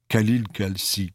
Khalil 0.07 0.47
Kalsi. 0.49 1.13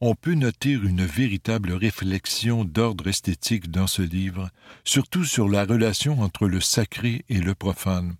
on 0.00 0.14
peut 0.14 0.34
noter 0.34 0.72
une 0.72 1.04
véritable 1.04 1.72
réflexion 1.72 2.64
d'ordre 2.64 3.06
esthétique 3.06 3.70
dans 3.70 3.86
ce 3.86 4.00
livre, 4.00 4.48
surtout 4.82 5.24
sur 5.24 5.46
la 5.46 5.66
relation 5.66 6.22
entre 6.22 6.48
le 6.48 6.62
sacré 6.62 7.26
et 7.28 7.38
le 7.40 7.54
profane. 7.54 8.16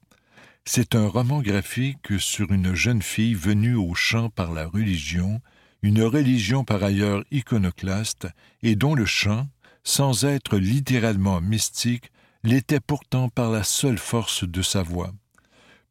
C'est 0.70 0.94
un 0.94 1.08
roman 1.08 1.40
graphique 1.40 2.20
sur 2.20 2.52
une 2.52 2.74
jeune 2.74 3.00
fille 3.00 3.32
venue 3.32 3.74
au 3.74 3.94
chant 3.94 4.28
par 4.28 4.52
la 4.52 4.66
religion, 4.66 5.40
une 5.80 6.02
religion 6.02 6.62
par 6.62 6.84
ailleurs 6.84 7.24
iconoclaste, 7.30 8.28
et 8.62 8.76
dont 8.76 8.94
le 8.94 9.06
chant, 9.06 9.48
sans 9.82 10.26
être 10.26 10.58
littéralement 10.58 11.40
mystique, 11.40 12.12
l'était 12.44 12.80
pourtant 12.80 13.30
par 13.30 13.50
la 13.50 13.64
seule 13.64 13.96
force 13.96 14.44
de 14.44 14.60
sa 14.60 14.82
voix. 14.82 15.14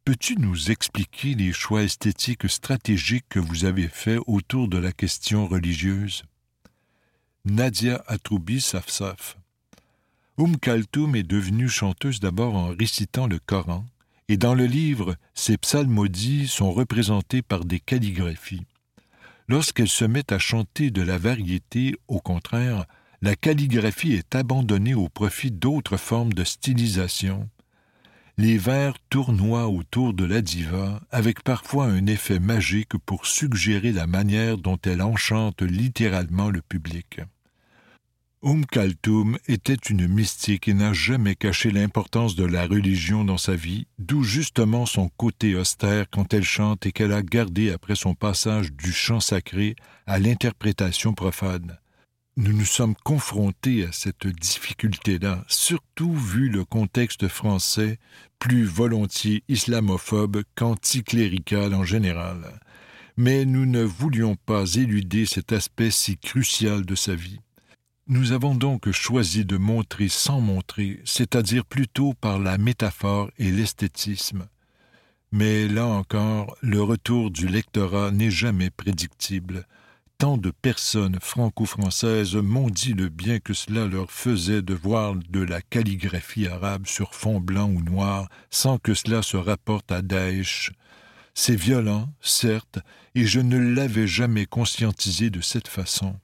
Peux-tu 0.05 0.35
nous 0.35 0.69
expliquer 0.69 1.33
les 1.33 1.53
choix 1.53 1.81
esthétiques 1.81 2.47
stratégiques 2.47 3.25
que 3.29 3.39
vous 3.39 3.65
avez 3.65 3.87
faits 3.87 4.19
autour 4.27 4.67
de 4.67 4.77
la 4.77 4.91
question 4.91 5.47
religieuse? 5.47 6.21
Nadia 7.45 8.03
Atroubi 8.05 8.61
Safsaf. 8.61 9.37
Oum 10.37 10.55
Kaltoum 10.59 11.15
est 11.15 11.23
devenue 11.23 11.67
chanteuse 11.67 12.19
d'abord 12.19 12.55
en 12.55 12.75
récitant 12.75 13.25
le 13.25 13.39
Coran, 13.39 13.83
et 14.29 14.37
dans 14.37 14.53
le 14.53 14.65
livre, 14.65 15.15
ses 15.33 15.57
psalmodies 15.57 16.47
sont 16.47 16.71
représentés 16.71 17.41
par 17.41 17.65
des 17.65 17.79
calligraphies. 17.79 18.65
Lorsqu'elle 19.47 19.87
se 19.87 20.05
met 20.05 20.33
à 20.33 20.39
chanter 20.39 20.91
de 20.91 21.01
la 21.01 21.17
variété, 21.17 21.95
au 22.07 22.19
contraire, 22.19 22.85
la 23.21 23.35
calligraphie 23.35 24.13
est 24.13 24.35
abandonnée 24.35 24.93
au 24.93 25.09
profit 25.09 25.51
d'autres 25.51 25.97
formes 25.97 26.33
de 26.33 26.43
stylisation, 26.43 27.49
les 28.39 28.59
vers 28.59 28.93
tournoient 29.09 29.67
autour 29.67 30.13
de 30.13 30.23
la 30.23 30.41
diva, 30.41 31.01
avec 31.09 31.41
parfois 31.41 31.85
un 31.85 32.05
effet 32.05 32.39
magique 32.39 32.95
pour 33.03 33.25
suggérer 33.25 33.91
la 33.91 34.05
manière 34.05 34.59
dont 34.59 34.77
elle 34.85 35.01
enchante 35.01 35.63
littéralement 35.63 36.51
le 36.51 36.61
public. 36.61 37.21
Oum 38.43 38.65
Kaltoum 38.65 39.37
était 39.47 39.73
une 39.73 40.07
mystique 40.07 40.67
et 40.67 40.73
n'a 40.73 40.93
jamais 40.93 41.35
caché 41.35 41.71
l'importance 41.71 42.35
de 42.35 42.45
la 42.45 42.67
religion 42.67 43.23
dans 43.23 43.37
sa 43.37 43.55
vie, 43.55 43.87
d'où 43.97 44.23
justement 44.23 44.85
son 44.85 45.09
côté 45.09 45.55
austère 45.55 46.09
quand 46.09 46.33
elle 46.33 46.43
chante 46.43 46.85
et 46.85 46.91
qu'elle 46.91 47.13
a 47.13 47.23
gardé 47.23 47.71
après 47.71 47.95
son 47.95 48.13
passage 48.13 48.71
du 48.71 48.91
chant 48.91 49.19
sacré 49.19 49.75
à 50.05 50.19
l'interprétation 50.19 51.13
profane 51.13 51.77
nous 52.37 52.53
nous 52.53 52.65
sommes 52.65 52.93
confrontés 53.03 53.83
à 53.83 53.91
cette 53.91 54.27
difficulté-là, 54.27 55.43
surtout 55.47 56.13
vu 56.13 56.49
le 56.49 56.63
contexte 56.63 57.27
français 57.27 57.97
plus 58.37 58.63
volontiers 58.63 59.43
islamophobe 59.47 60.43
qu'anticlérical 60.53 61.73
en 61.73 61.83
général. 61.83 62.59
Mais 63.17 63.43
nous 63.43 63.65
ne 63.65 63.81
voulions 63.81 64.35
pas 64.35 64.75
éluder 64.75 65.25
cet 65.25 65.51
aspect 65.51 65.89
si 65.89 66.19
crucial 66.19 66.85
de 66.85 66.93
sa 66.93 67.15
vie. 67.15 67.39
Nous 68.09 68.31
avons 68.31 68.55
donc 68.55 68.89
choisi 68.91 69.43
de 69.43 69.57
montrer 69.57 70.07
sans 70.07 70.39
montrer, 70.39 71.01
c'est-à-dire 71.03 71.65
plutôt 71.65 72.13
par 72.13 72.39
la 72.39 72.57
métaphore 72.57 73.29
et 73.37 73.51
l'esthétisme. 73.51 74.47
Mais 75.31 75.67
là 75.67 75.85
encore, 75.85 76.55
le 76.61 76.81
retour 76.81 77.31
du 77.31 77.47
lectorat 77.47 78.11
n'est 78.11 78.31
jamais 78.31 78.69
prédictible 78.69 79.65
tant 80.17 80.37
de 80.37 80.49
personnes 80.49 81.19
franco-françaises 81.21 82.35
m'ont 82.35 82.69
dit 82.69 82.93
le 82.93 83.09
bien 83.09 83.39
que 83.39 83.53
cela 83.53 83.85
leur 83.85 84.11
faisait 84.11 84.63
de 84.63 84.73
voir 84.73 85.15
de 85.15 85.41
la 85.41 85.61
calligraphie 85.61 86.47
arabe 86.47 86.87
sur 86.87 87.13
fond 87.13 87.39
blanc 87.39 87.69
ou 87.69 87.81
noir 87.81 88.27
sans 88.49 88.79
que 88.79 88.95
cela 88.95 89.21
se 89.21 89.37
rapporte 89.37 89.91
à 89.91 90.01
Daesh. 90.01 90.71
C'est 91.35 91.55
violent, 91.55 92.09
certes, 92.19 92.79
et 93.13 93.25
je 93.25 93.39
ne 93.39 93.57
l'avais 93.57 94.07
jamais 94.07 94.47
conscientisé 94.47 95.29
de 95.29 95.41
cette 95.41 95.67
façon. 95.67 96.15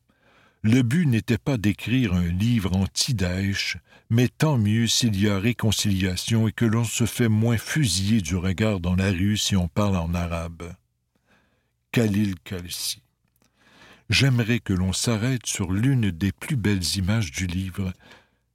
Le 0.63 0.81
but 0.81 1.05
n'était 1.05 1.37
pas 1.37 1.57
d'écrire 1.57 2.13
un 2.13 2.27
livre 2.27 2.75
anti-Daesh, 2.75 3.77
mais 4.09 4.29
tant 4.29 4.57
mieux 4.57 4.87
s'il 4.87 5.19
y 5.19 5.29
a 5.29 5.37
réconciliation 5.37 6.47
et 6.47 6.53
que 6.53 6.65
l'on 6.65 6.85
se 6.85 7.05
fait 7.05 7.27
moins 7.29 7.57
fusiller 7.57 8.21
du 8.21 8.35
regard 8.35 8.79
dans 8.79 8.95
la 8.95 9.11
rue 9.11 9.37
si 9.37 9.55
on 9.55 9.67
parle 9.67 9.97
en 9.97 10.13
arabe. 10.13 10.73
Khalil 11.91 12.35
Kalsi 12.43 13.03
j'aimerais 14.09 14.59
que 14.59 14.73
l'on 14.73 14.93
s'arrête 14.93 15.45
sur 15.45 15.71
l'une 15.71 16.11
des 16.11 16.31
plus 16.31 16.55
belles 16.55 16.97
images 16.97 17.31
du 17.31 17.47
livre, 17.47 17.93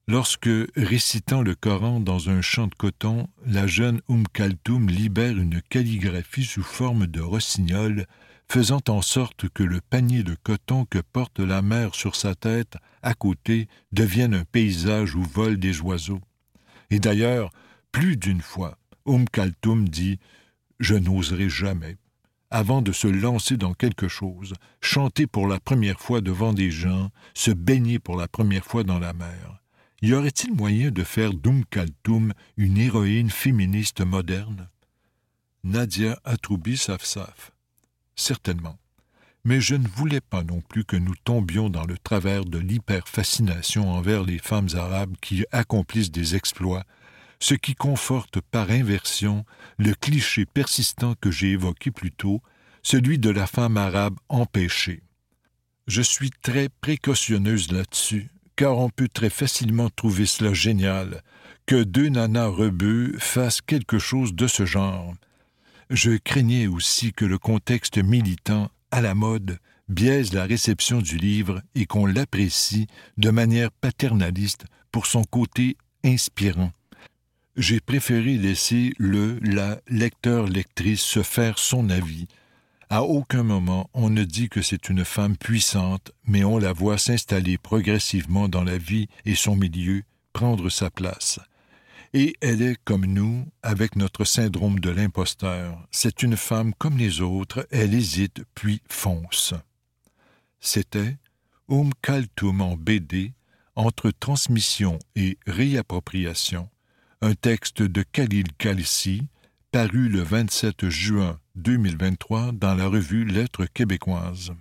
lorsque, 0.06 0.48
récitant 0.76 1.42
le 1.42 1.54
Coran 1.54 2.00
dans 2.00 2.30
un 2.30 2.40
champ 2.40 2.68
de 2.68 2.74
coton, 2.74 3.28
la 3.44 3.66
jeune 3.66 4.00
Oum 4.09 4.24
Kaltoum 4.32 4.88
libère 4.88 5.37
une 5.37 5.61
calligraphie 5.62 6.44
sous 6.44 6.62
forme 6.62 7.06
de 7.06 7.20
rossignol, 7.20 8.06
faisant 8.50 8.80
en 8.88 9.02
sorte 9.02 9.48
que 9.48 9.62
le 9.62 9.80
panier 9.80 10.22
de 10.22 10.34
coton 10.34 10.84
que 10.84 10.98
porte 10.98 11.40
la 11.40 11.62
mère 11.62 11.94
sur 11.94 12.16
sa 12.16 12.34
tête, 12.34 12.76
à 13.02 13.14
côté, 13.14 13.68
devienne 13.92 14.34
un 14.34 14.44
paysage 14.44 15.14
où 15.14 15.22
volent 15.22 15.58
des 15.58 15.80
oiseaux. 15.80 16.20
Et 16.90 16.98
d'ailleurs, 16.98 17.50
plus 17.92 18.16
d'une 18.16 18.40
fois, 18.40 18.78
Oum 19.04 19.28
Kaltoum 19.28 19.88
dit 19.88 20.18
Je 20.80 20.94
n'oserai 20.94 21.48
jamais 21.48 21.96
avant 22.50 22.82
de 22.82 22.92
se 22.92 23.08
lancer 23.08 23.56
dans 23.56 23.74
quelque 23.74 24.08
chose, 24.08 24.54
chanter 24.80 25.26
pour 25.26 25.46
la 25.46 25.61
première 25.61 26.00
fois 26.00 26.20
devant 26.20 26.52
des 26.52 26.70
gens, 26.70 27.11
se 27.34 27.50
baigner 27.50 27.98
pour 27.98 28.16
la 28.16 28.28
première 28.28 28.64
fois 28.64 28.84
dans 28.84 28.98
la 28.98 29.12
mer. 29.12 29.61
Y 30.00 30.14
aurait-il 30.14 30.54
moyen 30.54 30.90
de 30.90 31.02
faire 31.02 31.34
d'Oum 31.34 31.64
Kaltoum 31.66 32.32
une 32.56 32.78
héroïne 32.78 33.30
féministe 33.30 34.00
moderne? 34.00 34.68
Nadia 35.64 36.18
Atroubi 36.24 36.76
Safsaf. 36.76 37.52
Certainement. 38.18 38.76
Mais 39.44 39.62
je 39.62 39.76
ne 39.76 39.88
voulais 39.88 40.20
pas 40.20 40.42
non 40.42 40.61
plus 40.61 40.85
que 40.85 40.96
nous 40.96 41.14
tombions 41.24 41.70
dans 41.70 41.87
le 41.87 41.96
travers 41.96 42.44
de 42.44 42.59
l'hyper-fascination 42.59 43.90
envers 43.90 44.24
les 44.24 44.38
femmes 44.38 44.68
arabes 44.74 45.14
qui 45.22 45.46
accomplissent 45.52 46.11
des 46.11 46.37
exploits 46.37 46.85
ce 47.40 47.54
qui 47.54 47.74
conforte 47.74 48.40
par 48.40 48.70
inversion 48.70 49.44
le 49.78 49.94
cliché 49.94 50.44
persistant 50.46 51.14
que 51.20 51.31
j'ai 51.31 51.50
évoqué 51.50 51.90
plus 51.90 52.11
tôt, 52.11 52.40
celui 52.83 53.18
de 53.18 53.31
la 53.31 53.46
femme 53.46 53.76
arabe 53.76 54.16
empêchée. 54.28 55.02
Je 55.87 56.02
suis 56.02 56.31
très 56.42 56.68
précautionneuse 56.68 57.70
là-dessus, 57.72 58.28
car 58.57 58.78
on 58.78 58.90
peut 58.90 59.09
très 59.09 59.31
facilement 59.31 59.88
trouver 59.88 60.26
cela 60.26 60.52
génial, 60.52 61.22
que 61.66 61.83
deux 61.83 62.09
nanas 62.09 62.48
rebeux 62.48 63.14
fassent 63.18 63.61
quelque 63.61 63.98
chose 63.98 64.35
de 64.35 64.46
ce 64.46 64.66
genre. 64.66 65.14
Je 65.90 66.16
craignais 66.16 66.66
aussi 66.66 67.12
que 67.12 67.24
le 67.24 67.38
contexte 67.38 67.98
militant, 67.98 68.70
à 68.90 69.01
la 69.01 69.14
mode, 69.14 69.59
biaise 69.88 70.33
la 70.35 70.44
réception 70.44 71.01
du 71.01 71.16
livre 71.16 71.62
et 71.74 71.87
qu'on 71.87 72.07
l'apprécie 72.07 72.87
de 73.16 73.31
manière 73.31 73.70
paternaliste 73.70 74.66
pour 74.92 75.07
son 75.07 75.24
côté 75.24 75.77
inspirant 76.05 76.72
j'ai 77.59 77.81
préféré 77.81 78.38
laisser 78.38 78.92
le, 78.98 79.40
la 79.42 79.81
lecteur-lectrice 79.88 81.03
se 81.03 81.24
faire 81.24 81.59
son 81.59 81.90
avis. 81.90 82.29
À 82.88 83.03
aucun 83.03 83.42
moment 83.42 83.90
on 83.92 84.11
ne 84.11 84.22
dit 84.22 84.48
que 84.48 84.62
c'est 84.62 84.88
une 84.88 85.05
femme 85.05 85.37
puissante, 85.37 86.12
mais 86.24 86.44
on 86.44 86.59
la 86.59 86.72
voit 86.72 86.98
s'installer 86.98 87.59
progressivement 87.59 88.48
dans 88.48 88.62
la 88.62 88.79
vie 88.79 89.09
et 89.27 89.35
son 89.35 89.57
milieu, 89.57 90.03
prendre 90.33 90.70
sa 90.70 90.88
place. 90.88 91.40
Et 92.14 92.34
elle 92.40 92.62
est 92.62 92.78
comme 92.84 93.04
nous, 93.04 93.46
avec 93.62 93.96
notre 93.96 94.24
syndrome 94.24 94.80
de 94.80 94.90
l'imposteur. 94.90 95.86
C'est 95.90 96.22
une 96.22 96.36
femme 96.36 96.72
comme 96.74 96.96
les 96.96 97.20
autres, 97.20 97.66
elle 97.70 97.94
hésite 97.94 98.42
puis 98.54 98.80
fonce. 98.88 99.54
C'était 100.60 101.16
Um 101.68 101.90
Kaltum 102.02 102.60
en 102.60 102.76
BD, 102.76 103.32
entre 103.76 104.10
transmission 104.10 104.98
et 105.14 105.38
réappropriation, 105.46 106.68
un 107.20 107.34
texte 107.34 107.82
de 107.82 108.02
Khalil 108.02 108.52
Khalsi, 108.56 109.28
paru 109.70 110.08
le 110.08 110.22
27 110.22 110.88
juin 110.88 111.38
2023 111.56 112.52
dans 112.52 112.74
la 112.74 112.88
revue 112.88 113.24
Lettres 113.24 113.66
québécoises. 113.66 114.52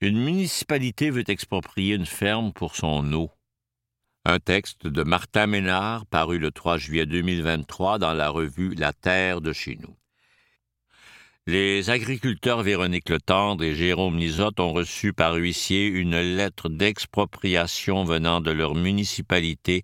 Une 0.00 0.22
municipalité 0.22 1.10
veut 1.10 1.28
exproprier 1.28 1.96
une 1.96 2.06
ferme 2.06 2.52
pour 2.52 2.76
son 2.76 3.12
eau. 3.12 3.32
Un 4.24 4.38
texte 4.38 4.86
de 4.86 5.02
Martin 5.02 5.48
Ménard 5.48 6.06
paru 6.06 6.38
le 6.38 6.52
3 6.52 6.78
juillet 6.78 7.04
2023 7.04 7.98
dans 7.98 8.12
la 8.12 8.28
revue 8.28 8.76
La 8.76 8.92
Terre 8.92 9.40
de 9.40 9.52
chez 9.52 9.76
nous. 9.82 9.96
Les 11.48 11.90
agriculteurs 11.90 12.62
Véronique 12.62 13.08
Letendre 13.08 13.64
et 13.64 13.74
Jérôme 13.74 14.18
Nisotte 14.18 14.60
ont 14.60 14.72
reçu 14.72 15.12
par 15.12 15.34
huissier 15.34 15.88
une 15.88 16.20
lettre 16.20 16.68
d'expropriation 16.68 18.04
venant 18.04 18.40
de 18.40 18.52
leur 18.52 18.76
municipalité 18.76 19.82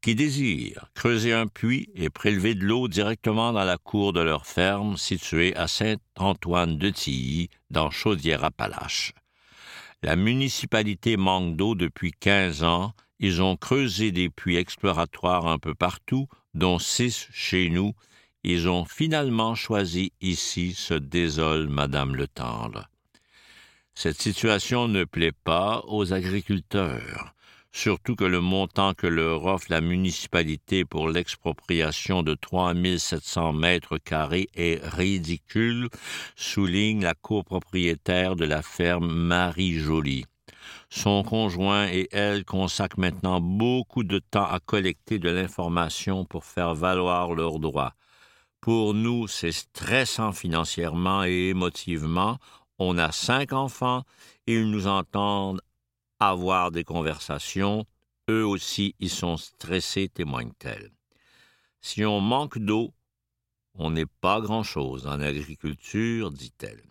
qui 0.00 0.16
désire 0.16 0.90
creuser 0.94 1.32
un 1.32 1.46
puits 1.46 1.90
et 1.94 2.10
prélever 2.10 2.56
de 2.56 2.64
l'eau 2.64 2.88
directement 2.88 3.52
dans 3.52 3.64
la 3.64 3.78
cour 3.78 4.12
de 4.12 4.20
leur 4.20 4.46
ferme 4.46 4.96
située 4.96 5.54
à 5.54 5.68
Saint-Antoine-de-Tilly, 5.68 7.50
dans 7.70 7.92
Chaudière-Appalaches. 7.92 9.14
La 10.04 10.16
municipalité 10.16 11.16
manque 11.16 11.56
d'eau 11.56 11.74
depuis 11.74 12.12
15 12.12 12.62
ans. 12.62 12.92
Ils 13.20 13.40
ont 13.40 13.56
creusé 13.56 14.12
des 14.12 14.28
puits 14.28 14.58
exploratoires 14.58 15.46
un 15.46 15.58
peu 15.58 15.74
partout, 15.74 16.28
dont 16.52 16.78
six 16.78 17.26
chez 17.32 17.70
nous, 17.70 17.94
ils 18.42 18.68
ont 18.68 18.84
finalement 18.84 19.54
choisi 19.54 20.12
ici, 20.20 20.74
se 20.74 20.92
désole 20.92 21.68
Madame 21.68 22.16
Le 22.16 22.26
Tendre. 22.26 22.90
Cette 23.94 24.20
situation 24.20 24.88
ne 24.88 25.04
plaît 25.04 25.32
pas 25.32 25.82
aux 25.86 26.12
agriculteurs, 26.12 27.33
surtout 27.74 28.14
que 28.14 28.24
le 28.24 28.40
montant 28.40 28.94
que 28.94 29.08
leur 29.08 29.44
offre 29.46 29.66
la 29.68 29.80
municipalité 29.80 30.84
pour 30.84 31.08
l'expropriation 31.08 32.22
de 32.22 32.34
3700 32.34 33.52
mètres 33.52 33.98
carrés 33.98 34.48
est 34.54 34.80
ridicule, 34.82 35.88
souligne 36.36 37.02
la 37.02 37.14
copropriétaire 37.14 38.36
de 38.36 38.44
la 38.44 38.62
ferme 38.62 39.12
Marie 39.12 39.80
Jolie. 39.80 40.24
Son 40.88 41.24
conjoint 41.24 41.88
et 41.88 42.08
elle 42.12 42.44
consacrent 42.44 43.00
maintenant 43.00 43.40
beaucoup 43.40 44.04
de 44.04 44.20
temps 44.20 44.46
à 44.46 44.60
collecter 44.60 45.18
de 45.18 45.28
l'information 45.28 46.24
pour 46.24 46.44
faire 46.44 46.76
valoir 46.76 47.34
leurs 47.34 47.58
droits. 47.58 47.94
Pour 48.60 48.94
nous, 48.94 49.26
c'est 49.26 49.52
stressant 49.52 50.30
financièrement 50.30 51.24
et 51.24 51.48
émotivement. 51.48 52.38
On 52.78 52.98
a 52.98 53.10
cinq 53.10 53.52
enfants, 53.52 54.04
ils 54.46 54.70
nous 54.70 54.86
entendent 54.86 55.60
avoir 56.20 56.70
des 56.70 56.84
conversations. 56.84 57.86
Eux 58.28 58.44
aussi, 58.44 58.94
ils 59.00 59.10
sont 59.10 59.36
stressés, 59.36 60.08
témoigne-t-elle. 60.08 60.90
Si 61.80 62.04
on 62.04 62.20
manque 62.20 62.58
d'eau, 62.58 62.94
on 63.74 63.90
n'est 63.90 64.06
pas 64.06 64.40
grand-chose 64.40 65.06
en 65.06 65.20
agriculture, 65.20 66.30
dit-elle. 66.30 66.82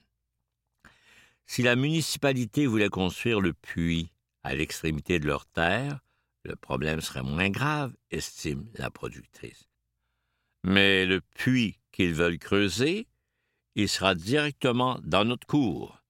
Si 1.45 1.61
la 1.61 1.75
municipalité 1.75 2.67
voulait 2.67 2.89
construire 2.89 3.41
le 3.41 3.53
puits 3.53 4.11
à 4.43 4.53
l'extrémité 4.53 5.19
de 5.19 5.27
leur 5.27 5.45
terre, 5.45 5.99
le 6.43 6.55
problème 6.55 7.01
serait 7.01 7.23
moins 7.23 7.49
grave, 7.49 7.95
estime 8.11 8.67
la 8.75 8.91
productrice. 8.91 9.69
Mais 10.63 11.05
le 11.05 11.21
puits 11.21 11.79
qu'ils 11.91 12.13
veulent 12.13 12.39
creuser, 12.39 13.07
il 13.75 13.89
sera 13.89 14.13
directement 14.15 14.99
dans 15.03 15.25
notre 15.25 15.47
cour. 15.47 16.03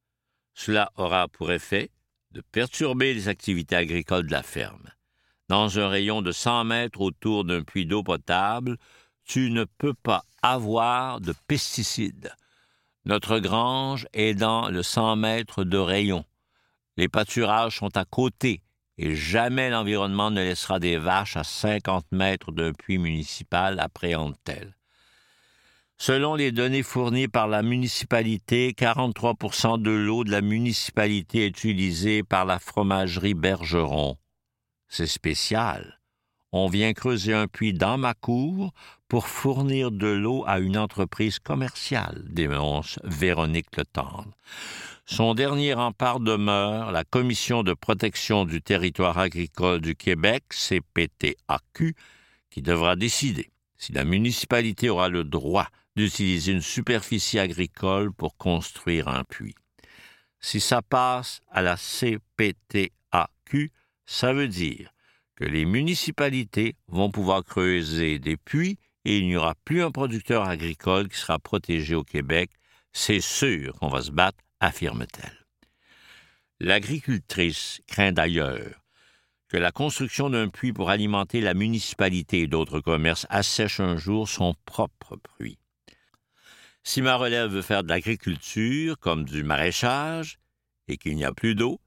Cela 0.54 0.92
aura 0.96 1.28
pour 1.28 1.52
effet 1.52 1.92
de 2.34 2.42
perturber 2.42 3.14
les 3.14 3.28
activités 3.28 3.76
agricoles 3.76 4.28
de 4.28 4.32
la 4.32 4.44
ferme. 4.44 4.90
Dans 5.50 5.80
un 5.80 5.88
rayon 5.88 6.22
de 6.22 6.32
100 6.32 6.64
mètres 6.66 7.02
autour 7.02 7.46
d'un 7.46 7.64
puits 7.64 7.86
d'eau 7.86 8.04
potable, 8.04 8.78
tu 9.24 9.52
ne 9.52 9.66
peux 9.66 9.94
pas 9.94 10.24
avoir 10.42 11.22
de 11.22 11.34
pesticides. 11.48 12.34
Notre 13.06 13.40
grange 13.40 14.08
est 14.14 14.34
dans 14.34 14.70
le 14.70 14.82
100 14.82 15.18
mètres 15.18 15.64
de 15.64 15.78
rayon. 15.78 16.26
Les 16.98 17.08
pâturages 17.08 17.78
sont 17.78 17.96
à 17.98 18.06
côté 18.06 18.62
et 18.98 19.16
jamais 19.16 19.70
l'environnement 19.70 20.32
ne 20.32 20.42
laissera 20.42 20.80
des 20.80 20.98
vaches 20.98 21.38
à 21.38 21.44
50 21.44 22.06
mètres 22.12 22.52
d'un 22.52 22.74
puits 22.74 23.00
municipal, 23.00 23.80
appréhende-t-elle. 23.80 24.76
Selon 25.98 26.36
les 26.36 26.52
données 26.52 26.84
fournies 26.84 27.28
par 27.28 27.48
la 27.48 27.62
municipalité, 27.62 28.74
43% 28.74 29.82
de 29.82 29.92
l'eau 29.92 30.24
de 30.24 30.32
la 30.32 30.42
municipalité 30.42 31.46
est 31.46 31.64
utilisée 31.64 32.24
par 32.24 32.46
la 32.46 32.60
fromagerie 32.60 33.36
Bergeron. 33.36 34.18
C'est 34.88 35.08
spécial. 35.08 36.00
On 36.52 36.68
vient 36.68 36.94
creuser 36.94 37.34
un 37.34 37.48
puits 37.48 37.74
dans 37.74 37.98
ma 37.98 38.14
cour 38.14 38.74
pour 39.08 39.28
fournir 39.28 39.92
de 39.92 40.08
l'eau 40.08 40.44
à 40.46 40.60
une 40.60 40.78
entreprise 40.78 41.40
commerciale, 41.40 42.22
dénonce 42.30 43.00
Véronique 43.04 43.76
Le 43.76 43.86
Tendre. 43.86 44.32
Son 45.06 45.34
dernier 45.34 45.74
rempart 45.74 46.20
demeure 46.20 46.92
la 46.92 47.04
Commission 47.04 47.64
de 47.64 47.74
protection 47.74 48.46
du 48.46 48.62
territoire 48.62 49.18
agricole 49.18 49.82
du 49.82 49.96
Québec, 49.96 50.44
CPTAQ, 50.50 51.96
qui 52.50 52.62
devra 52.62 52.96
décider 52.96 53.50
si 53.78 53.92
la 53.92 54.06
municipalité 54.06 54.90
aura 54.90 55.10
le 55.10 55.24
droit 55.24 55.68
d'utiliser 55.96 56.52
une 56.52 56.62
superficie 56.62 57.40
agricole 57.40 58.12
pour 58.14 58.36
construire 58.38 59.08
un 59.08 59.24
puits. 59.24 59.56
Si 60.40 60.60
ça 60.60 60.82
passe 60.82 61.42
à 61.50 61.62
la 61.62 61.78
CPTAQ, 61.78 63.72
ça 64.06 64.34
veut 64.34 64.48
dire 64.48 64.94
que 65.36 65.46
les 65.46 65.66
municipalités 65.66 66.76
vont 66.88 67.10
pouvoir 67.10 67.44
creuser 67.44 68.20
des 68.20 68.38
puits 68.38 68.78
et 69.06 69.18
il 69.18 69.28
n'y 69.28 69.36
aura 69.36 69.56
plus 69.66 69.82
un 69.84 69.92
producteur 69.92 70.48
agricole 70.48 71.10
qui 71.10 71.18
sera 71.18 71.40
protégé 71.40 71.96
au 71.96 72.04
Québec. 72.04 72.52
C'est 72.92 73.22
sûr 73.22 73.74
qu'on 73.76 73.88
va 73.88 74.02
se 74.02 74.12
battre 74.12 74.38
affirme-t-elle. 74.60 75.46
L'agricultrice 76.60 77.82
craint 77.88 78.12
d'ailleurs 78.12 78.84
que 79.50 79.58
la 79.58 79.72
construction 79.72 80.30
d'un 80.30 80.50
puits 80.50 80.74
pour 80.74 80.90
alimenter 80.90 81.42
la 81.42 81.54
municipalité 81.54 82.42
et 82.42 82.48
d'autres 82.48 82.80
commerces 82.80 83.28
assèche 83.30 83.80
un 83.80 83.98
jour 83.98 84.28
son 84.28 84.56
propre 84.66 85.18
puits. 85.18 85.60
Si 86.84 87.02
ma 87.02 87.16
relève 87.16 87.50
veut 87.50 87.62
faire 87.62 87.84
de 87.84 87.90
l'agriculture 87.90 89.00
comme 89.00 89.24
du 89.24 89.44
maraîchage 89.44 90.38
et 90.90 90.98
qu'il 90.98 91.16
n'y 91.16 91.24
a 91.24 91.34
plus 91.34 91.56
d'eau, 91.56 91.80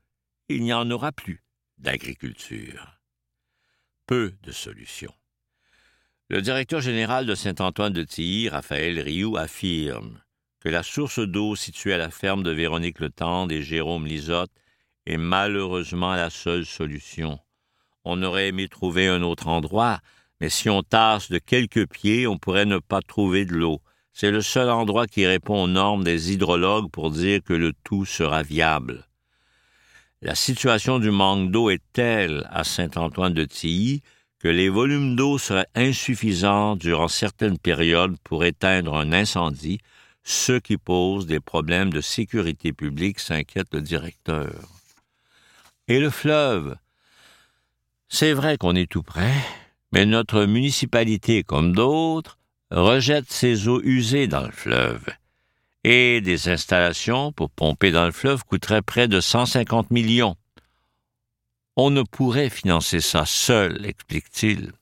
il 0.48 0.62
n'y 0.62 0.72
en 0.72 0.90
aura 0.90 1.12
plus 1.12 1.44
d'agriculture. 1.76 2.98
Peu 4.06 4.34
de 4.42 4.52
solutions. 4.52 5.14
Le 6.28 6.40
directeur 6.40 6.80
général 6.80 7.26
de 7.26 7.34
Saint-Antoine 7.34 7.92
de 7.92 8.02
Tilly, 8.02 8.48
Raphaël 8.48 8.98
Rioux, 8.98 9.36
affirme 9.36 10.20
que 10.60 10.68
la 10.70 10.82
source 10.82 11.20
d'eau 11.20 11.54
située 11.54 11.92
à 11.92 11.98
la 11.98 12.10
ferme 12.10 12.42
de 12.42 12.50
Véronique 12.50 12.98
Le 12.98 13.10
Tendre 13.10 13.52
et 13.52 13.62
Jérôme 13.62 14.06
Lisotte 14.06 14.50
est 15.04 15.18
malheureusement 15.18 16.14
la 16.14 16.30
seule 16.30 16.64
solution. 16.64 17.38
On 18.04 18.22
aurait 18.22 18.48
aimé 18.48 18.68
trouver 18.68 19.08
un 19.08 19.22
autre 19.22 19.48
endroit, 19.48 20.00
mais 20.40 20.48
si 20.48 20.70
on 20.70 20.82
tasse 20.82 21.30
de 21.30 21.38
quelques 21.38 21.86
pieds, 21.86 22.26
on 22.26 22.38
pourrait 22.38 22.64
ne 22.64 22.78
pas 22.78 23.02
trouver 23.02 23.44
de 23.44 23.52
l'eau. 23.52 23.82
C'est 24.18 24.30
le 24.30 24.40
seul 24.40 24.70
endroit 24.70 25.06
qui 25.06 25.26
répond 25.26 25.64
aux 25.64 25.68
normes 25.68 26.02
des 26.02 26.32
hydrologues 26.32 26.90
pour 26.90 27.10
dire 27.10 27.40
que 27.44 27.52
le 27.52 27.74
tout 27.84 28.06
sera 28.06 28.42
viable. 28.42 29.04
La 30.22 30.34
situation 30.34 30.98
du 30.98 31.10
manque 31.10 31.50
d'eau 31.50 31.68
est 31.68 31.82
telle 31.92 32.48
à 32.50 32.64
Saint-Antoine 32.64 33.34
de 33.34 33.44
Tilly 33.44 34.00
que 34.38 34.48
les 34.48 34.70
volumes 34.70 35.16
d'eau 35.16 35.36
seraient 35.36 35.68
insuffisants 35.74 36.76
durant 36.76 37.08
certaines 37.08 37.58
périodes 37.58 38.16
pour 38.24 38.46
éteindre 38.46 38.96
un 38.96 39.12
incendie, 39.12 39.80
ce 40.24 40.58
qui 40.58 40.78
pose 40.78 41.26
des 41.26 41.40
problèmes 41.40 41.90
de 41.92 42.00
sécurité 42.00 42.72
publique, 42.72 43.20
s'inquiète 43.20 43.68
le 43.72 43.82
directeur. 43.82 44.54
Et 45.88 46.00
le 46.00 46.08
fleuve? 46.08 46.78
C'est 48.08 48.32
vrai 48.32 48.56
qu'on 48.56 48.76
est 48.76 48.90
tout 48.90 49.02
près, 49.02 49.34
mais 49.92 50.06
notre 50.06 50.46
municipalité, 50.46 51.42
comme 51.42 51.74
d'autres, 51.74 52.35
rejette 52.70 53.30
ses 53.30 53.68
eaux 53.68 53.80
usées 53.82 54.26
dans 54.26 54.44
le 54.44 54.52
fleuve. 54.52 55.04
Et 55.84 56.20
des 56.20 56.48
installations 56.48 57.32
pour 57.32 57.50
pomper 57.50 57.92
dans 57.92 58.06
le 58.06 58.12
fleuve 58.12 58.44
coûteraient 58.44 58.82
près 58.82 59.08
de 59.08 59.20
150 59.20 59.90
millions. 59.90 60.36
On 61.76 61.90
ne 61.90 62.02
pourrait 62.02 62.50
financer 62.50 63.00
ça 63.00 63.24
seul, 63.26 63.84
explique-t-il. 63.84 64.72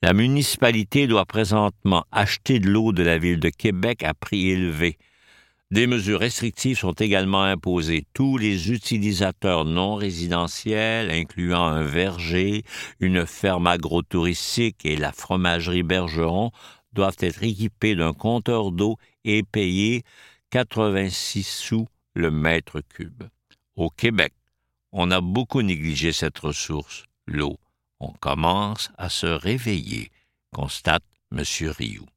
La 0.00 0.12
municipalité 0.12 1.06
doit 1.06 1.26
présentement 1.26 2.04
acheter 2.12 2.58
de 2.58 2.70
l'eau 2.70 2.92
de 2.92 3.02
la 3.02 3.18
ville 3.18 3.40
de 3.40 3.50
Québec 3.50 4.02
à 4.02 4.14
prix 4.14 4.48
élevé. 4.48 4.96
Des 5.70 5.86
mesures 5.86 6.20
restrictives 6.20 6.78
sont 6.78 6.92
également 6.92 7.42
imposées. 7.42 8.04
Tous 8.12 8.38
les 8.38 8.72
utilisateurs 8.72 9.64
non 9.64 9.94
résidentiels, 9.94 11.10
incluant 11.10 11.64
un 11.64 11.82
verger, 11.82 12.64
une 12.98 13.26
ferme 13.26 13.66
agro-touristique 13.66 14.84
et 14.84 14.96
la 14.96 15.12
fromagerie 15.12 15.84
Bergeron, 15.84 16.50
doivent 16.92 17.16
être 17.20 17.42
équipés 17.42 17.94
d'un 17.94 18.12
compteur 18.12 18.72
d'eau 18.72 18.96
et 19.24 19.42
payer 19.42 20.02
86 20.50 21.46
sous 21.46 21.86
le 22.14 22.30
mètre 22.30 22.80
cube. 22.80 23.24
Au 23.76 23.90
Québec, 23.90 24.32
on 24.92 25.10
a 25.10 25.20
beaucoup 25.20 25.62
négligé 25.62 26.12
cette 26.12 26.38
ressource, 26.38 27.04
l'eau. 27.26 27.58
On 28.00 28.12
commence 28.12 28.90
à 28.98 29.08
se 29.08 29.26
réveiller, 29.26 30.10
constate 30.52 31.04
M. 31.32 31.44
Rioux. 31.70 32.08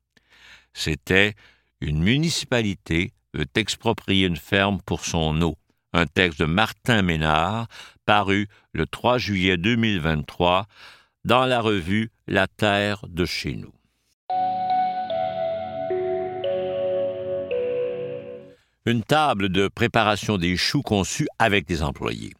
C'était 0.73 1.35
une 1.81 2.01
municipalité 2.01 3.13
veut 3.33 3.47
exproprier 3.55 4.27
une 4.27 4.37
ferme 4.37 4.79
pour 4.81 5.05
son 5.05 5.41
eau. 5.41 5.57
Un 5.93 6.05
texte 6.07 6.39
de 6.39 6.45
Martin 6.45 7.01
Ménard, 7.01 7.67
paru 8.05 8.47
le 8.73 8.85
3 8.85 9.17
juillet 9.17 9.57
2023 9.57 10.67
dans 11.25 11.45
la 11.45 11.61
revue 11.61 12.11
La 12.27 12.47
Terre 12.47 13.05
de 13.07 13.25
chez 13.25 13.55
nous. 13.55 13.73
Une 18.85 19.01
table 19.01 19.47
de 19.47 19.69
préparation 19.69 20.37
des 20.37 20.57
choux 20.57 20.81
conçue 20.81 21.29
avec 21.39 21.65
des 21.65 21.83
employés. 21.83 22.33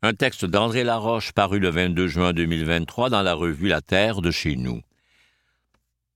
Un 0.00 0.14
texte 0.14 0.44
d'André 0.44 0.84
Laroche 0.84 1.32
paru 1.32 1.58
le 1.58 1.70
22 1.70 2.06
juin 2.06 2.32
2023 2.32 3.10
dans 3.10 3.22
la 3.22 3.34
revue 3.34 3.66
La 3.66 3.80
Terre 3.80 4.20
de 4.20 4.30
chez 4.30 4.54
nous. 4.54 4.80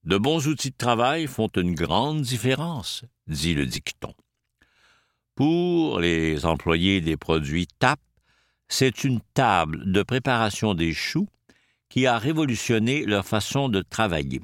De 0.05 0.18
bons 0.18 0.47
outils 0.47 0.71
de 0.71 0.77
travail 0.77 1.27
font 1.27 1.49
une 1.57 1.75
grande 1.75 2.23
différence, 2.23 3.03
dit 3.27 3.55
le 3.55 3.66
dicton. 3.66 4.14
Pour 5.35 5.99
les 5.99 6.47
employés 6.47 7.01
des 7.01 7.16
produits 7.16 7.66
TAP, 7.81 7.99
c'est 8.68 9.03
une 9.03 9.21
table 9.35 9.90
de 9.90 10.05
préparation 10.05 10.75
des 10.75 10.95
choux 10.95 11.27
qui 11.88 12.07
a 12.07 12.18
révolutionné 12.18 13.05
leur 13.05 13.27
façon 13.27 13.68
de 13.68 13.83
travailler. 13.83 14.42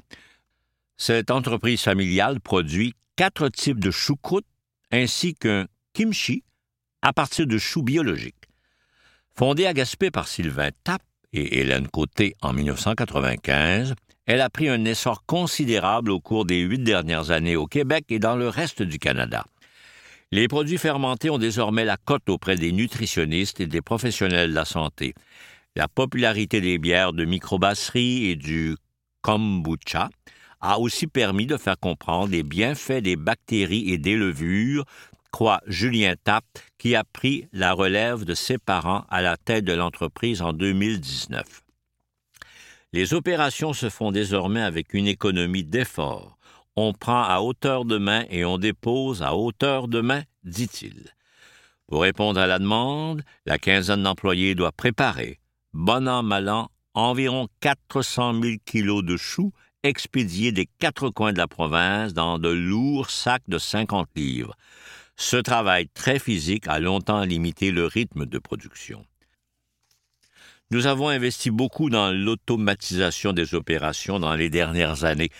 Cette 0.97 1.31
entreprise 1.31 1.81
familiale 1.81 2.41
produit 2.41 2.93
quatre 3.15 3.47
types 3.47 3.79
de 3.79 3.89
choucroute 3.89 4.45
ainsi 4.91 5.35
qu'un 5.35 5.67
kimchi 5.93 6.43
à 7.01 7.13
partir 7.13 7.47
de 7.47 7.57
choux 7.57 7.83
biologiques. 7.83 8.35
Fondée 9.35 9.65
à 9.65 9.73
Gaspé 9.73 10.11
par 10.11 10.27
Sylvain 10.27 10.69
Tapp 10.83 11.01
et 11.31 11.59
Hélène 11.59 11.87
Côté 11.87 12.35
en 12.41 12.53
1995, 12.53 13.95
elle 14.25 14.41
a 14.41 14.49
pris 14.49 14.69
un 14.69 14.85
essor 14.85 15.25
considérable 15.25 16.11
au 16.11 16.19
cours 16.19 16.45
des 16.45 16.59
huit 16.59 16.83
dernières 16.83 17.31
années 17.31 17.55
au 17.55 17.65
Québec 17.65 18.05
et 18.09 18.19
dans 18.19 18.35
le 18.35 18.49
reste 18.49 18.81
du 18.81 18.99
Canada. 18.99 19.45
Les 20.31 20.47
produits 20.47 20.77
fermentés 20.77 21.31
ont 21.31 21.39
désormais 21.39 21.85
la 21.85 21.97
cote 21.97 22.29
auprès 22.29 22.55
des 22.55 22.71
nutritionnistes 22.71 23.59
et 23.59 23.65
des 23.65 23.81
professionnels 23.81 24.51
de 24.51 24.55
la 24.55 24.65
santé. 24.65 25.15
La 25.75 25.87
popularité 25.87 26.61
des 26.61 26.77
bières 26.77 27.13
de 27.13 27.25
microbrasserie 27.25 28.27
et 28.27 28.35
du 28.35 28.75
kombucha 29.21 30.09
a 30.61 30.79
aussi 30.79 31.07
permis 31.07 31.45
de 31.45 31.57
faire 31.57 31.79
comprendre 31.79 32.31
les 32.31 32.43
bienfaits 32.43 33.01
des 33.01 33.15
bactéries 33.15 33.89
et 33.91 33.97
des 33.97 34.15
levures, 34.15 34.85
croit 35.31 35.61
Julien 35.67 36.15
Tapp, 36.23 36.45
qui 36.77 36.95
a 36.95 37.03
pris 37.03 37.47
la 37.53 37.73
relève 37.73 38.25
de 38.25 38.33
ses 38.33 38.57
parents 38.57 39.05
à 39.09 39.21
la 39.21 39.37
tête 39.37 39.65
de 39.65 39.73
l'entreprise 39.73 40.41
en 40.41 40.53
2019. 40.53 41.43
Les 42.91 43.13
opérations 43.13 43.73
se 43.73 43.89
font 43.89 44.11
désormais 44.11 44.61
avec 44.61 44.93
une 44.93 45.07
économie 45.07 45.63
d'efforts 45.63 46.39
on 46.79 46.93
prend 46.93 47.23
à 47.23 47.41
hauteur 47.41 47.85
de 47.85 47.97
main 47.97 48.25
et 48.29 48.45
on 48.45 48.57
dépose 48.57 49.21
à 49.21 49.35
hauteur 49.35 49.87
de 49.87 50.01
main, 50.01 50.23
dit-il. 50.43 51.13
Pour 51.87 52.03
répondre 52.03 52.39
à 52.39 52.47
la 52.47 52.59
demande, 52.59 53.23
la 53.45 53.57
quinzaine 53.57 54.03
d'employés 54.03 54.55
doit 54.55 54.71
préparer, 54.71 55.39
bon 55.73 56.07
an, 56.07 56.23
mal 56.23 56.47
an, 56.49 56.69
environ 56.93 57.47
400 57.59 58.41
000 58.41 58.55
kilos 58.65 59.03
de 59.03 59.17
choux 59.17 59.51
expédiés 59.83 60.51
des 60.51 60.67
quatre 60.79 61.09
coins 61.09 61.33
de 61.33 61.37
la 61.37 61.47
province 61.47 62.13
dans 62.13 62.39
de 62.39 62.49
lourds 62.49 63.09
sacs 63.09 63.47
de 63.47 63.57
50 63.57 64.09
livres. 64.15 64.55
Ce 65.15 65.37
travail 65.37 65.87
très 65.93 66.19
physique 66.19 66.67
a 66.67 66.79
longtemps 66.79 67.23
limité 67.23 67.71
le 67.71 67.85
rythme 67.85 68.25
de 68.25 68.39
production. 68.39 69.05
Nous 70.71 70.85
avons 70.85 71.09
investi 71.09 71.49
beaucoup 71.49 71.89
dans 71.89 72.11
l'automatisation 72.11 73.33
des 73.33 73.55
opérations 73.55 74.19
dans 74.19 74.35
les 74.35 74.49
dernières 74.49 75.03
années. 75.03 75.31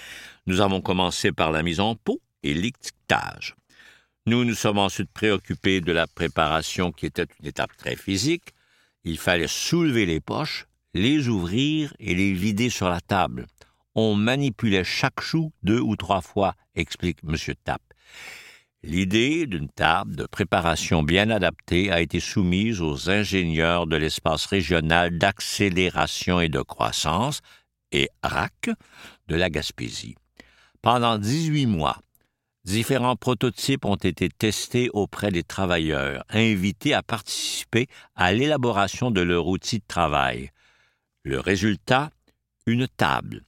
Nous 0.47 0.60
avons 0.60 0.82
commencé 0.82 1.32
par 1.32 1.52
la 1.52 1.62
mise 1.62 1.80
en 1.80 1.95
pot 1.95 2.19
et 2.41 2.54
l'étiquetage. 2.54 3.56
Nous 4.25 4.43
nous 4.43 4.56
sommes 4.56 4.80
ensuite 4.80 5.12
préoccupés 5.12 5.82
de 5.82 5.91
la 5.91 6.08
préparation 6.08 6.91
qui 6.91 7.06
était 7.06 7.28
une 7.39 7.47
étape 7.47 7.75
très 7.78 7.95
physique. 7.95 8.54
Il 9.04 9.17
fallait 9.17 9.47
soulever 9.47 10.06
les 10.06 10.19
poches, 10.19 10.65
les 10.93 11.28
ouvrir 11.28 11.93
et 11.99 12.15
les 12.15 12.34
vider 12.34 12.69
sur 12.69 12.89
la 12.89 12.99
table. 12.99 13.45
On 14.02 14.16
manipulait 14.16 14.86
chaque 14.86 15.20
chou 15.20 15.52
deux 15.62 15.82
ou 15.82 15.98
trois 15.98 16.22
fois, 16.22 16.56
explique 16.74 17.18
M. 17.28 17.36
Tapp. 17.66 17.82
L'idée 18.82 19.46
d'une 19.46 19.68
table 19.68 20.16
de 20.16 20.26
préparation 20.26 21.04
bien 21.04 21.30
adaptée 21.30 21.92
a 21.92 22.00
été 22.00 22.22
soumise 22.22 22.80
aux 22.80 23.10
ingénieurs 23.10 23.88
de 23.88 23.98
l'espace 23.98 24.46
régional 24.46 25.18
d'accélération 25.18 26.40
et 26.40 26.48
de 26.48 26.62
croissance, 26.62 27.42
et 27.92 28.08
RAC, 28.24 28.70
de 29.28 29.36
la 29.36 29.50
Gaspésie. 29.50 30.16
Pendant 30.82 31.18
18 31.18 31.66
mois, 31.66 31.98
différents 32.64 33.18
prototypes 33.18 33.84
ont 33.84 33.96
été 33.96 34.30
testés 34.30 34.90
auprès 34.94 35.30
des 35.30 35.44
travailleurs, 35.44 36.24
invités 36.30 36.94
à 36.94 37.04
participer 37.04 37.88
à 38.16 38.32
l'élaboration 38.32 39.12
de 39.12 39.20
leur 39.20 39.48
outil 39.48 39.80
de 39.80 39.88
travail. 39.90 40.52
Le 41.24 41.42
résultat, 41.42 42.12
une 42.66 42.88
table 42.88 43.44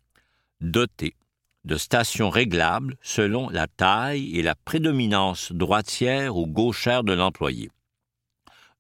dotée 0.62 1.16
de 1.64 1.76
stations 1.76 2.30
réglables 2.30 2.96
selon 3.02 3.50
la 3.50 3.68
taille 3.68 4.38
et 4.38 4.42
la 4.42 4.56
prédominance 4.56 5.52
droitière 5.52 6.38
ou 6.38 6.48
gauchère 6.48 7.04
de 7.04 7.14
l'employé. 7.14 7.70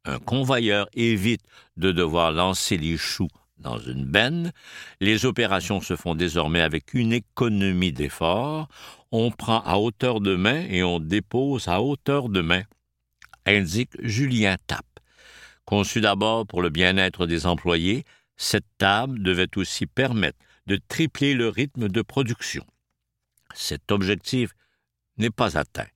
Un 0.05 0.17
convoyeur 0.17 0.87
évite 0.93 1.43
de 1.77 1.91
devoir 1.91 2.31
lancer 2.31 2.77
les 2.77 2.97
choux 2.97 3.29
dans 3.59 3.77
une 3.77 4.05
benne. 4.05 4.51
Les 4.99 5.25
opérations 5.25 5.81
se 5.81 5.95
font 5.95 6.15
désormais 6.15 6.61
avec 6.61 6.95
une 6.95 7.13
économie 7.13 7.93
d'effort. 7.93 8.67
On 9.11 9.29
prend 9.29 9.61
à 9.61 9.77
hauteur 9.77 10.19
de 10.19 10.35
main 10.35 10.65
et 10.69 10.83
on 10.83 10.99
dépose 10.99 11.67
à 11.67 11.81
hauteur 11.81 12.29
de 12.29 12.41
main, 12.41 12.63
indique 13.45 13.91
Julien 14.01 14.55
Tapp. 14.65 14.85
Conçu 15.65 16.01
d'abord 16.01 16.47
pour 16.47 16.63
le 16.63 16.69
bien-être 16.69 17.27
des 17.27 17.45
employés, 17.45 18.03
cette 18.41 18.65
table 18.79 19.21
devait 19.21 19.55
aussi 19.55 19.85
permettre 19.85 20.39
de 20.65 20.79
tripler 20.87 21.35
le 21.35 21.47
rythme 21.47 21.89
de 21.89 22.01
production. 22.01 22.65
Cet 23.53 23.91
objectif 23.91 24.53
n'est 25.17 25.29
pas 25.29 25.59
atteint. 25.59 25.87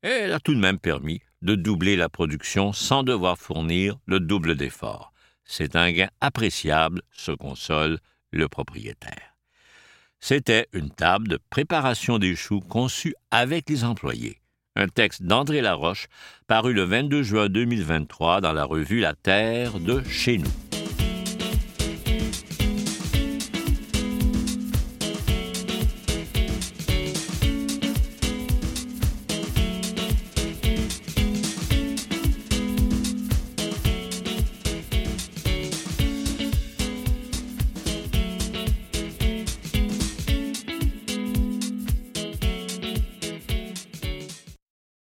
Elle 0.00 0.32
a 0.32 0.40
tout 0.40 0.54
de 0.54 0.60
même 0.60 0.78
permis 0.78 1.20
de 1.42 1.54
doubler 1.54 1.96
la 1.96 2.08
production 2.08 2.72
sans 2.72 3.02
devoir 3.02 3.36
fournir 3.36 3.98
le 4.06 4.18
double 4.18 4.56
d'efforts. 4.56 5.12
C'est 5.44 5.76
un 5.76 5.92
gain 5.92 6.08
appréciable, 6.22 7.02
se 7.12 7.32
console 7.32 7.98
le 8.30 8.48
propriétaire. 8.48 9.36
C'était 10.20 10.68
une 10.72 10.90
table 10.90 11.28
de 11.28 11.38
préparation 11.50 12.18
des 12.18 12.34
choux 12.34 12.60
conçue 12.60 13.14
avec 13.30 13.68
les 13.68 13.84
employés. 13.84 14.40
Un 14.74 14.88
texte 14.88 15.22
d'André 15.22 15.60
Laroche 15.60 16.06
paru 16.46 16.72
le 16.72 16.84
22 16.84 17.22
juin 17.22 17.48
2023 17.48 18.40
dans 18.40 18.52
la 18.54 18.64
revue 18.64 19.00
La 19.00 19.14
Terre 19.14 19.78
de 19.80 20.02
chez 20.04 20.38
nous. 20.38 20.67